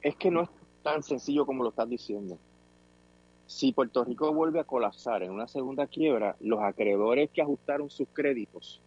[0.03, 0.49] es que no es
[0.83, 2.39] tan sencillo como lo estás diciendo.
[3.47, 8.09] Si Puerto Rico vuelve a colapsar en una segunda quiebra, los acreedores que ajustaron sus
[8.13, 8.81] créditos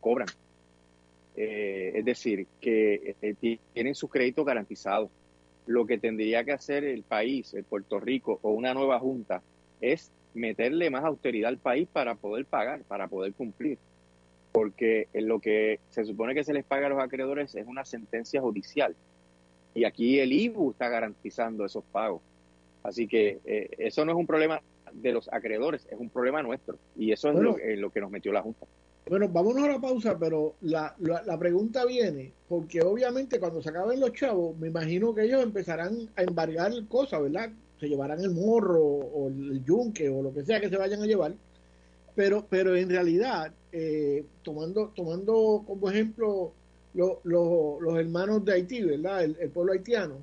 [0.00, 0.28] cobran.
[1.34, 5.10] Eh, es decir, que eh, tienen sus créditos garantizados
[5.66, 9.42] lo que tendría que hacer el país, el Puerto Rico o una nueva junta
[9.80, 13.78] es meterle más austeridad al país para poder pagar, para poder cumplir.
[14.52, 18.40] porque lo que se supone que se les paga a los acreedores es una sentencia
[18.40, 18.96] judicial.
[19.74, 22.22] Y aquí el IBU está garantizando esos pagos.
[22.82, 24.62] Así que eh, eso no es un problema
[24.94, 26.78] de los acreedores, es un problema nuestro.
[26.96, 28.66] Y eso es lo, lo, que nos metió la Junta.
[29.08, 34.00] Bueno, vámonos a la pausa, pero la, la, pregunta viene, porque obviamente cuando se acaben
[34.00, 37.50] los chavos, me imagino que ellos empezarán a embargar cosas, ¿verdad?
[37.78, 41.06] Se llevarán el morro o el yunque o lo que sea que se vayan a
[41.06, 41.34] llevar.
[42.16, 46.52] Pero, pero en realidad, eh, tomando, tomando como ejemplo
[46.92, 49.22] los hermanos de Haití, ¿verdad?
[49.22, 50.16] el pueblo haitiano,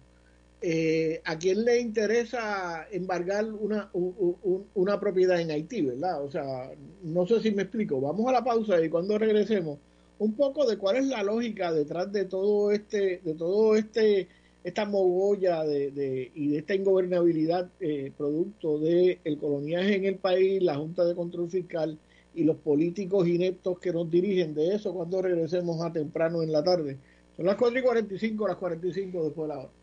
[0.66, 6.24] eh, ¿a quién le interesa embargar una, una propiedad en Haití, verdad?
[6.24, 6.72] O sea,
[7.03, 7.99] no sé si me explico.
[7.99, 9.78] Vamos a la pausa y cuando regresemos,
[10.20, 14.30] un poco de cuál es la lógica detrás de todo este, de todo este,
[14.64, 20.64] esta mogolla de, y de esta ingobernabilidad eh, producto del el coloniaje en el país,
[20.64, 21.99] la Junta de Control Fiscal
[22.34, 26.64] y los políticos ineptos que nos dirigen de eso cuando regresemos a temprano en la
[26.64, 26.97] tarde.
[27.36, 29.83] Son las 4 y 45, las 45 después de la hora.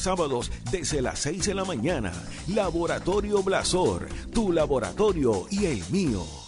[0.00, 2.12] sábados desde las 6 de la mañana.
[2.48, 6.41] Laboratorio Blasor, tu laboratorio y el mío.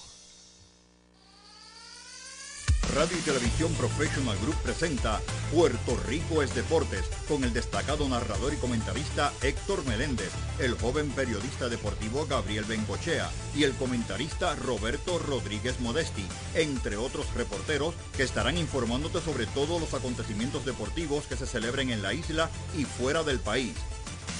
[2.92, 5.20] Radio y Televisión Professional Group presenta
[5.52, 11.68] Puerto Rico es Deportes con el destacado narrador y comentarista Héctor Meléndez, el joven periodista
[11.68, 16.24] deportivo Gabriel Bengochea y el comentarista Roberto Rodríguez Modesti,
[16.54, 22.02] entre otros reporteros que estarán informándote sobre todos los acontecimientos deportivos que se celebren en
[22.02, 23.74] la isla y fuera del país.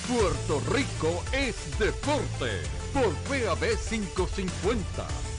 [0.08, 5.33] Puerto Rico es deporte por PAB 550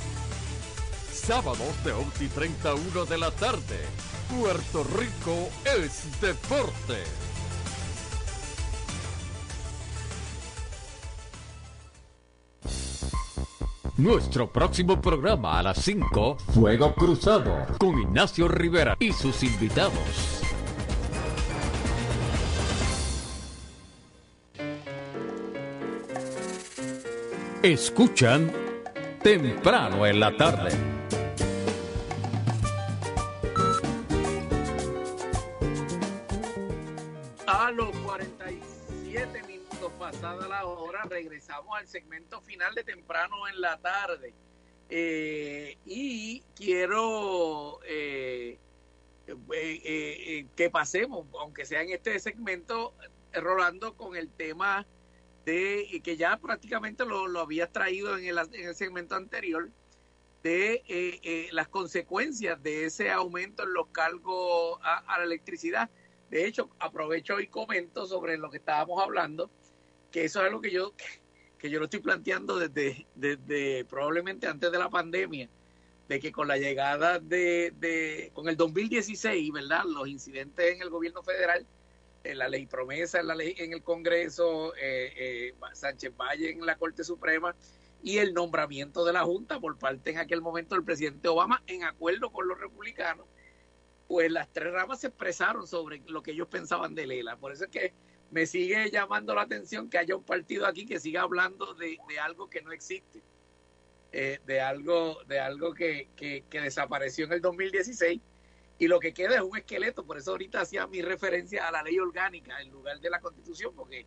[1.18, 3.80] sábados de 11 y 31 de la tarde.
[4.30, 7.04] Puerto Rico es deporte.
[13.98, 20.42] Nuestro próximo programa a las 5, Fuego Cruzado, con Ignacio Rivera y sus invitados.
[27.64, 28.52] Escuchan
[29.24, 30.95] temprano en la tarde.
[41.16, 44.34] Regresamos al segmento final de temprano en la tarde.
[44.90, 48.60] Eh, y quiero eh,
[49.54, 52.94] eh, que pasemos, aunque sea en este segmento,
[53.32, 54.86] Rolando, con el tema
[55.46, 59.70] de que ya prácticamente lo, lo habías traído en el, en el segmento anterior,
[60.44, 65.90] de las consecuencias de ese aumento en los cargos a, la electricidad.
[66.30, 69.50] De hecho, aprovecho y comento sobre lo que estábamos hablando
[70.12, 70.94] que eso es algo que yo,
[71.58, 75.50] que yo lo estoy planteando desde, desde probablemente antes de la pandemia,
[76.08, 79.84] de que con la llegada de, de, con el 2016, ¿verdad?
[79.86, 81.66] Los incidentes en el gobierno federal,
[82.24, 86.66] en la ley promesa, en la ley en el Congreso, eh, eh, Sánchez Valle en
[86.66, 87.56] la Corte Suprema
[88.04, 91.84] y el nombramiento de la Junta por parte en aquel momento del presidente Obama en
[91.84, 93.26] acuerdo con los republicanos,
[94.08, 97.38] pues las tres ramas se expresaron sobre lo que ellos pensaban de Lela.
[97.38, 97.94] Por eso es que
[98.32, 102.50] me sigue llamando la atención que haya un partido aquí que siga hablando de, algo
[102.50, 103.22] que no existe,
[104.12, 108.22] eh, de algo, de algo que, que, desapareció en el 2016
[108.78, 111.82] y lo que queda es un esqueleto, por eso ahorita hacía mi referencia a la
[111.84, 114.06] ley orgánica en lugar de la constitución, porque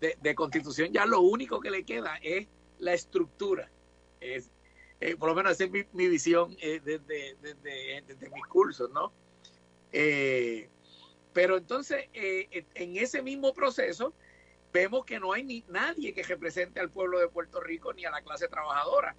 [0.00, 2.46] de, constitución ya lo único que le queda es
[2.78, 3.70] la estructura.
[4.20, 4.50] Es,
[5.00, 9.12] eh, por lo menos esa es mi, visión eh, desde, desde, desde, mis cursos, ¿no?
[9.92, 10.68] Eh,
[11.36, 14.14] pero entonces, eh, en ese mismo proceso,
[14.72, 18.10] vemos que no hay ni nadie que represente al pueblo de Puerto Rico ni a
[18.10, 19.14] la clase trabajadora,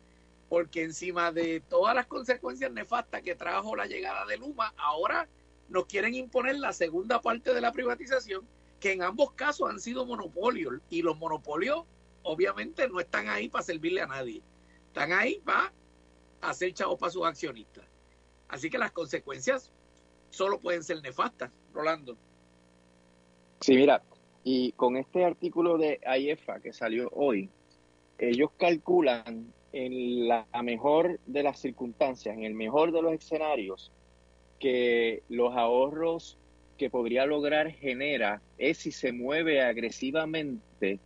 [0.50, 5.30] porque encima de todas las consecuencias nefastas que trajo la llegada de Luma, ahora
[5.70, 8.48] nos quieren imponer la segunda parte de la privatización,
[8.80, 11.86] que en ambos casos han sido monopolios, y los monopolios
[12.24, 14.42] obviamente no están ahí para servirle a nadie,
[14.88, 15.72] están ahí para
[16.42, 17.86] hacer chavos para sus accionistas.
[18.48, 19.72] Así que las consecuencias
[20.30, 22.18] solo pueden ser nefastas, Rolando.
[23.62, 24.02] Sí, mira,
[24.44, 27.50] y con este artículo de AIEFA que salió hoy,
[28.20, 33.92] ellos calculan en la mejor de las circunstancias, en el mejor de los escenarios,
[34.60, 36.38] que los ahorros
[36.78, 41.00] que podría lograr genera es si se mueve agresivamente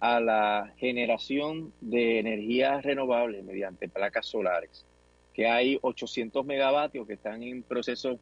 [0.00, 4.86] a la generación de energía renovable mediante placas solares,
[5.34, 8.18] que hay 800 megavatios que están en proceso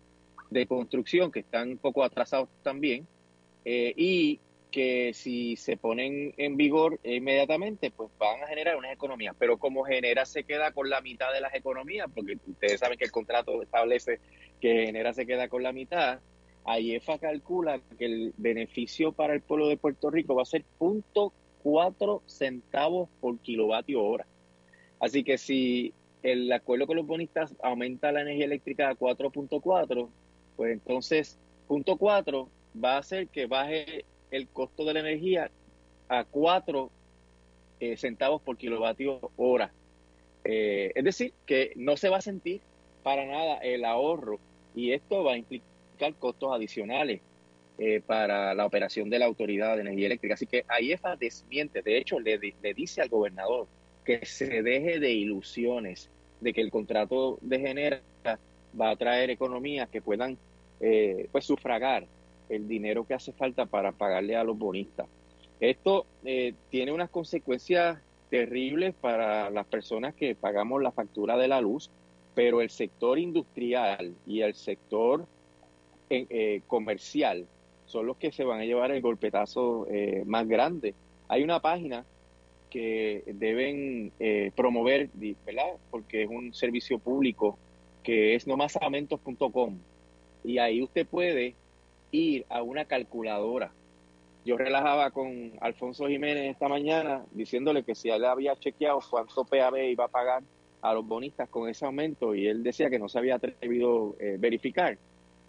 [0.51, 3.07] de construcción, que están un poco atrasados también,
[3.64, 4.40] eh, y
[4.70, 9.34] que si se ponen en vigor inmediatamente, pues van a generar unas economías.
[9.38, 13.05] Pero como genera se queda con la mitad de las economías, porque ustedes saben que
[13.05, 14.20] el contrato establece
[14.61, 16.20] que genera se queda con la mitad,
[16.64, 21.32] AIEFA calcula que el beneficio para el pueblo de Puerto Rico va a ser punto
[21.62, 24.26] cuatro centavos por kilovatio hora.
[25.01, 30.09] Así que si el acuerdo con los bonistas aumenta la energía eléctrica a 4.4,
[30.57, 31.38] pues entonces
[31.68, 32.48] punto 4
[32.82, 35.50] va a hacer que baje el costo de la energía
[36.09, 36.90] a 4
[37.80, 39.70] eh, centavos por kilovatio hora.
[40.44, 42.61] Eh, es decir, que no se va a sentir
[43.02, 44.38] para nada el ahorro
[44.74, 47.20] y esto va a implicar costos adicionales
[47.78, 50.34] eh, para la operación de la Autoridad de Energía Eléctrica.
[50.34, 53.66] Así que AIEFA desmiente, de hecho le, le dice al gobernador
[54.04, 56.09] que se deje de ilusiones
[56.40, 58.00] de que el contrato de genera
[58.80, 60.36] va a traer economías que puedan
[61.32, 62.06] pues sufragar
[62.48, 65.06] el dinero que hace falta para pagarle a los bonistas.
[65.60, 67.98] Esto eh, tiene unas consecuencias
[68.30, 71.90] terribles para las personas que pagamos la factura de la luz,
[72.34, 75.26] pero el sector industrial y el sector
[76.10, 77.46] eh, eh, comercial
[77.86, 79.86] son los que se van a llevar el golpetazo
[80.24, 80.92] más grande.
[81.28, 82.04] Hay una página
[82.68, 84.10] que deben
[84.56, 85.08] promover,
[85.46, 85.76] ¿verdad?
[85.92, 87.56] Porque es un servicio público
[88.07, 89.78] que es nomasamentos.com
[90.44, 91.57] y ahí usted puede
[92.12, 93.72] ir a una calculadora.
[94.44, 99.78] Yo relajaba con Alfonso Jiménez esta mañana diciéndole que si él había chequeado cuánto PAB
[99.88, 100.44] iba a pagar
[100.82, 104.22] a los bonistas con ese aumento y él decía que no se había atrevido a
[104.22, 104.96] eh, verificar.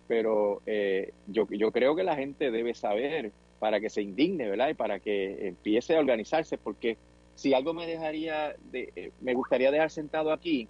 [0.08, 4.70] Pero eh, yo, yo creo que la gente debe saber para que se indigne, ¿verdad?
[4.70, 6.97] Y para que empiece a organizarse, porque
[7.36, 10.68] si algo me dejaría, de, eh, me gustaría dejar sentado aquí,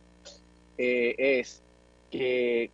[0.77, 1.63] es
[2.11, 2.71] que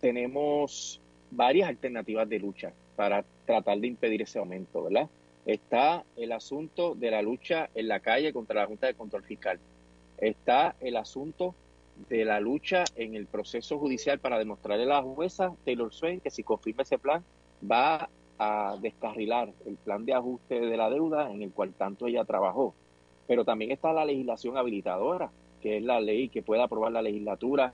[0.00, 1.00] tenemos
[1.30, 5.08] varias alternativas de lucha para tratar de impedir ese aumento, ¿verdad?
[5.46, 9.58] Está el asunto de la lucha en la calle contra la Junta de Control Fiscal.
[10.18, 11.54] Está el asunto
[12.08, 16.30] de la lucha en el proceso judicial para demostrarle a la jueza Taylor Swain que
[16.30, 17.22] si confirma ese plan
[17.70, 18.08] va
[18.38, 22.74] a descarrilar el plan de ajuste de la deuda en el cual tanto ella trabajó.
[23.26, 25.30] Pero también está la legislación habilitadora,
[25.62, 27.72] que es la ley que puede aprobar la legislatura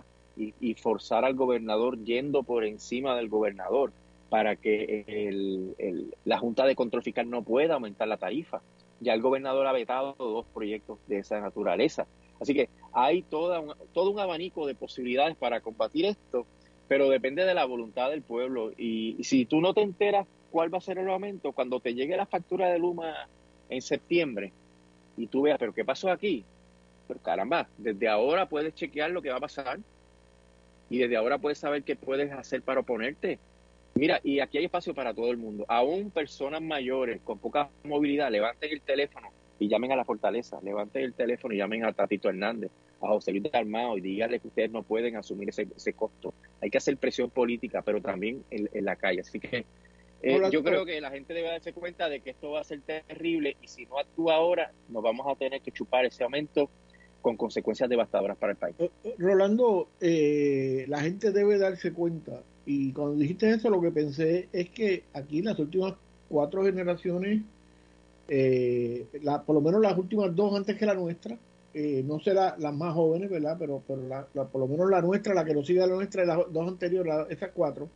[0.61, 3.93] y, forzar al gobernador yendo por encima del gobernador
[4.29, 8.63] para que el, la Junta de Control Fiscal no pueda aumentar la tarifa.
[9.01, 12.07] Ya el gobernador ha vetado dos proyectos de esa naturaleza.
[12.41, 13.63] Así que hay toda
[13.93, 16.47] todo un abanico de posibilidades para combatir esto,
[16.89, 18.73] pero depende de la voluntad del pueblo.
[18.77, 22.17] Y, si tú no te enteras cuál va a ser el aumento, cuando te llegue
[22.17, 23.29] la factura de Luma
[23.69, 24.53] en septiembre
[25.17, 26.45] y tú veas, pero ¿qué pasó aquí?
[27.07, 29.79] Pero caramba, desde ahora puedes chequear lo que va a pasar
[30.91, 33.39] y desde ahora puedes saber qué puedes hacer para oponerte.
[33.95, 35.65] Mira, y aquí hay espacio para todo el mundo.
[35.69, 39.29] Aún personas mayores con poca movilidad, levanten el teléfono
[39.59, 42.71] y llamen a la fortaleza, levanten el teléfono y llamen a Tatito Hernández,
[43.01, 46.35] a José Luis de Armado y díganle que ustedes no pueden asumir ese, ese costo.
[46.61, 49.21] Hay que hacer presión política, pero también en, la calle.
[49.21, 49.65] Así que
[50.23, 52.81] eh, yo creo que la gente debe darse cuenta de que esto va a ser
[52.81, 56.69] terrible y si no actúa ahora, nos vamos a tener que chupar ese aumento
[57.21, 58.77] con consecuencias devastadoras para el país.
[58.79, 63.91] Eh, eh, Rolando, eh, la gente debe darse cuenta, y cuando dijiste eso lo que
[63.91, 65.95] pensé es que aquí las últimas
[66.29, 67.43] cuatro generaciones,
[68.29, 71.37] la, por lo menos las últimas dos antes que la nuestra,
[72.05, 73.57] no sé las más jóvenes, ¿verdad?
[73.59, 76.23] Pero, pero la, por lo menos la nuestra, la que nos sigue a la nuestra,
[76.23, 77.89] y las dos anteriores, esas cuatro,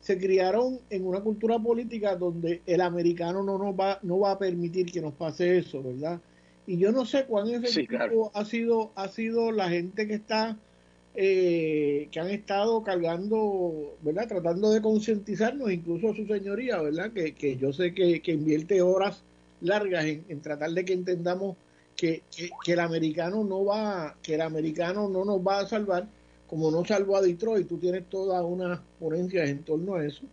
[0.00, 4.38] se criaron en una cultura política donde el americano no nos va, no va a
[4.38, 6.20] permitir que nos pase eso, ¿verdad?
[6.66, 10.56] Y yo no sé cuán efectivo ha sido ha sido la gente que está
[11.16, 14.26] eh, que han estado cargando, ¿verdad?
[14.26, 17.12] Tratando de concientizarnos, incluso su señoría, ¿verdad?
[17.12, 19.22] Que, que yo sé que, que, invierte horas
[19.60, 21.56] largas en, en tratar de que entendamos
[21.94, 22.22] que,
[22.64, 26.08] que, el americano no va, que el americano no nos va a salvar,
[26.48, 30.24] como no salvó a Detroit, tú tienes toda una ponencia en torno a eso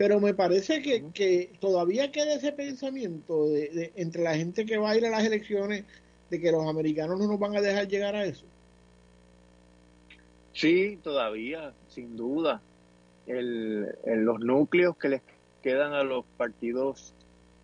[0.00, 4.92] pero me parece que, que todavía queda ese pensamiento de, entre la gente que va
[4.92, 5.84] a ir a las elecciones
[6.30, 8.46] de que los americanos no nos van a dejar llegar a eso.
[10.54, 12.62] Sí, todavía, sin duda.
[13.26, 15.22] El, los núcleos que les
[15.62, 17.12] quedan a los partidos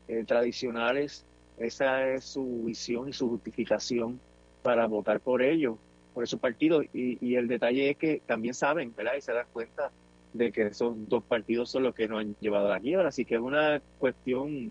[0.07, 1.25] eh, tradicionales,
[1.57, 4.21] esa es su visión y su justificación
[4.63, 5.79] para votar por ellos,
[6.13, 6.85] por esos partidos.
[6.93, 9.15] Y, y el detalle es que también saben, ¿verdad?
[9.17, 9.91] Y se dan cuenta
[10.37, 13.09] de que esos dos partidos son los que nos han llevado a la quiebra.
[13.09, 14.71] Así que es una cuestión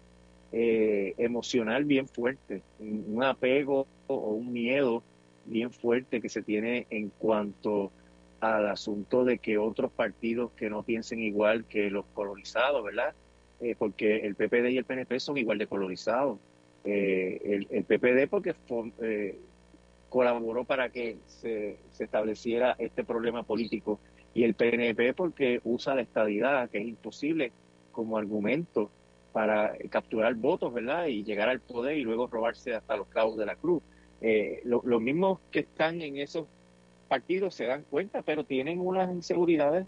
[0.51, 5.03] eh, emocional bien fuerte, un apego o un miedo
[5.45, 7.91] bien fuerte que se tiene en cuanto
[8.39, 13.13] al asunto de que otros partidos que no piensen igual que los colonizados, ¿verdad?
[13.61, 16.39] Eh, porque el PPD y el PNP son igual de colonizados.
[16.84, 18.53] Eh, el, PPD porque
[20.09, 23.99] colaboró para que se, estableciera este problema político
[24.36, 27.51] y el PNP porque usa la estadidad, que es imposible
[27.91, 28.91] como argumento
[29.31, 31.07] para capturar votos, ¿verdad?
[31.07, 33.81] Y llegar al poder y luego robarse hasta los clavos de la cruz.
[34.21, 36.47] Eh, los mismos que están en esos
[37.07, 39.88] partidos se dan cuenta, pero tienen unas inseguridades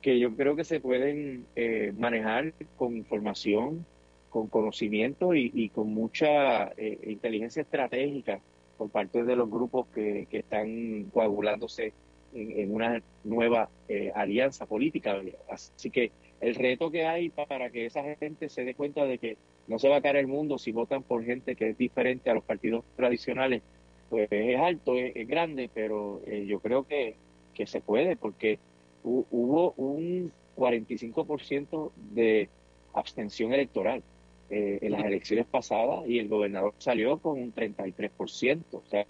[0.00, 3.84] que yo creo que se pueden eh, manejar con información,
[4.30, 8.40] con conocimiento y, con mucha eh, inteligencia estratégica
[8.78, 11.92] por parte de los grupos que, están coagulándose
[12.34, 15.20] en, una nueva eh, alianza política.
[15.48, 19.36] Así que el reto que hay para que esa gente se dé cuenta de que
[19.68, 22.34] no se va a caer el mundo si votan por gente que es diferente a
[22.34, 23.62] los partidos tradicionales,
[24.10, 27.14] pues es alto, es, grande, pero eh, yo creo que,
[27.54, 28.58] que se puede porque
[29.04, 32.48] hubo un 45% de
[32.94, 34.02] abstención electoral
[34.50, 38.62] eh, en las elecciones pasadas y el gobernador salió con un 33%.
[38.72, 39.06] O sea,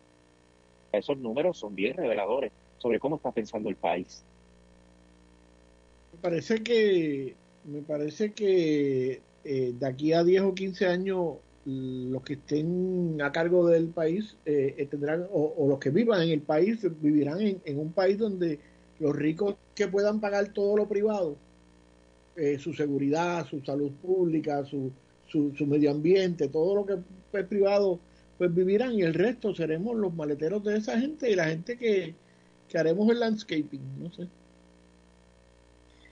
[0.93, 2.53] esos números son bien reveladores
[2.83, 4.25] sobre cómo está pensando el país.
[6.13, 12.23] Me parece que, me parece que eh, de aquí a 10 o 15 años los
[12.25, 16.41] que estén a cargo del país eh, eh, tendrán, o, los que vivan en el
[16.41, 18.59] país, vivirán en, un país donde
[18.99, 21.37] los ricos que puedan pagar todo lo privado,
[22.59, 24.91] su seguridad, su salud pública, su,
[25.29, 26.95] su, medio ambiente, todo lo que
[27.39, 28.01] es privado,
[28.39, 32.15] pues vivirán y el resto seremos los maleteros de esa gente y la gente que,
[32.73, 34.27] que haremos el landscaping, no sé.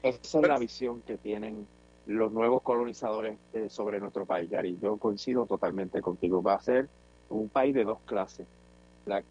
[0.02, 1.66] Esa es la visión que tienen
[2.04, 4.78] los nuevos colonizadores eh, sobre nuestro país, Gary.
[4.78, 6.42] Yo coincido totalmente contigo.
[6.42, 6.86] Va a ser
[7.30, 8.46] un país de dos clases.
[9.06, 9.22] La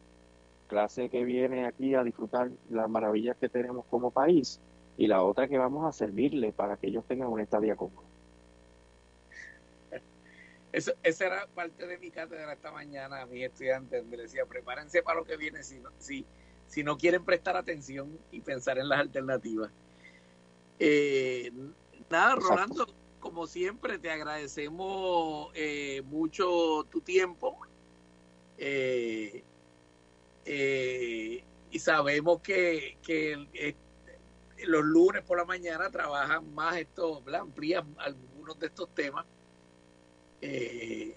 [0.67, 4.59] clase que viene aquí a disfrutar las maravillas que tenemos como país
[4.97, 8.07] y la otra que vamos a servirle para que ellos tengan una estadía cómoda.
[10.71, 14.03] Eso, esa era parte de mi cátedra esta mañana a mis estudiantes.
[14.05, 16.25] Me decía, prepárense para lo que viene si no, si,
[16.69, 19.71] si no quieren prestar atención y pensar en las alternativas.
[20.79, 21.51] Eh,
[22.09, 22.87] Nada, Rolando,
[23.19, 27.59] como siempre, te agradecemos eh, mucho tu tiempo.
[28.57, 29.43] Eh,
[30.45, 32.97] eh, y sabemos que,
[34.65, 39.25] los lunes por la mañana trabajan más estos, amplían algunos de estos temas.
[40.41, 41.13] Y,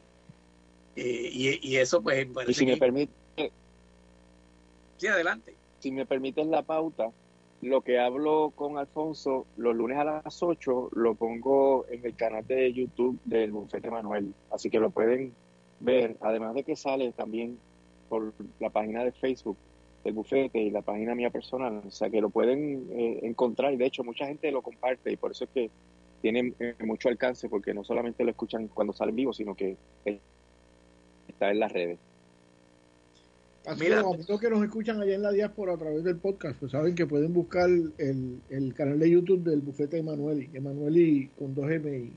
[0.94, 3.21] y, eso, pues, y si me permite.
[5.06, 5.54] Adelante.
[5.80, 7.10] Si me permiten la pauta,
[7.60, 12.46] lo que hablo con Alfonso los lunes a las 8 lo pongo en el canal
[12.46, 14.34] de YouTube del Bufete Manuel.
[14.50, 15.32] Así que lo pueden
[15.80, 16.16] ver.
[16.20, 17.58] Además de que sale también
[18.08, 19.56] por la página de Facebook
[20.04, 21.82] del bufete y la página mía personal.
[21.86, 25.16] O sea que lo pueden eh, encontrar y de hecho mucha gente lo comparte y
[25.16, 25.70] por eso es que
[26.20, 29.76] tiene eh, mucho alcance porque no solamente lo escuchan cuando salen vivo, sino que
[31.28, 31.98] está en las redes.
[33.64, 36.58] Así Mira, los amigos que nos escuchan allá en la diáspora a través del podcast,
[36.58, 41.54] pues saben que pueden buscar el, el canal de YouTube del bufete Emanueli, Emanueli con
[41.54, 42.12] dos M y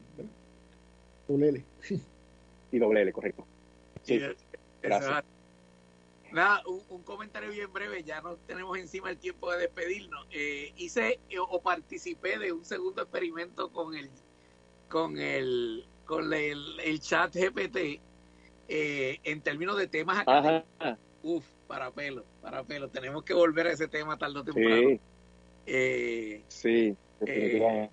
[1.28, 1.66] doble L.
[2.72, 3.46] Y doble L, correcto.
[4.02, 4.20] Sí,
[4.82, 5.24] gracias.
[6.32, 10.28] Nada, un, comentario bien breve, ya no tenemos encima el tiempo de despedirnos.
[10.32, 14.10] Eh, hice eh, o participé de un segundo experimento con el
[14.90, 18.02] con el con el, el chat GPT
[18.68, 22.88] eh, en términos de temas académicos Uf, para pelo, para pelo.
[22.90, 24.90] Tenemos que volver a ese tema tarde o temprano.
[24.90, 25.00] Sí,
[25.66, 26.96] eh, sí
[27.26, 27.90] eh,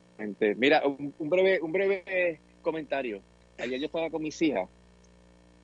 [0.59, 3.23] Mira, un, breve, un breve comentario.
[3.59, 4.69] Ayer yo estaba con mis hijas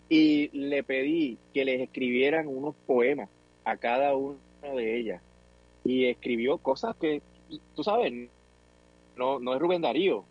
[0.09, 3.29] y le pedí que les escribieran unos poemas
[3.64, 4.39] a cada una
[4.75, 5.23] de ellas.
[5.85, 7.21] Y escribió cosas que,
[7.77, 8.31] tú sabes,
[9.14, 10.25] no, no es Rubén Darío,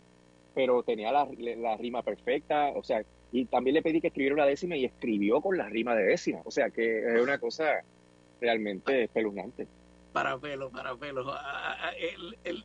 [0.56, 4.46] pero tenía la, la rima perfecta, o sea, y también le pedí que escribiera una
[4.46, 6.40] décima y escribió con la rima de décima.
[6.44, 7.82] O sea que es una cosa
[8.40, 9.66] realmente espeluznante.
[10.12, 11.30] Para pelo, para pelo.
[11.30, 11.92] Ah, ah, ah,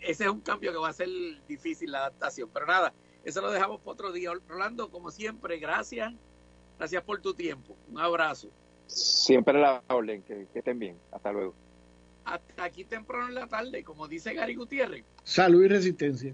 [0.02, 1.10] ese es un cambio que va a ser
[1.48, 2.50] difícil la adaptación.
[2.54, 2.94] Pero nada,
[3.26, 4.32] eso lo dejamos para otro día.
[4.48, 6.14] Rolando, como siempre, gracias.
[6.78, 7.76] Gracias por tu tiempo.
[7.92, 8.50] Un abrazo.
[8.88, 10.24] Siempre la orden.
[10.24, 10.98] Que, que estén bien.
[11.12, 11.54] Hasta luego.
[12.26, 15.04] Hasta aquí temprano en la tarde, como dice Gary Gutiérrez.
[15.24, 16.34] Salud y resistencia.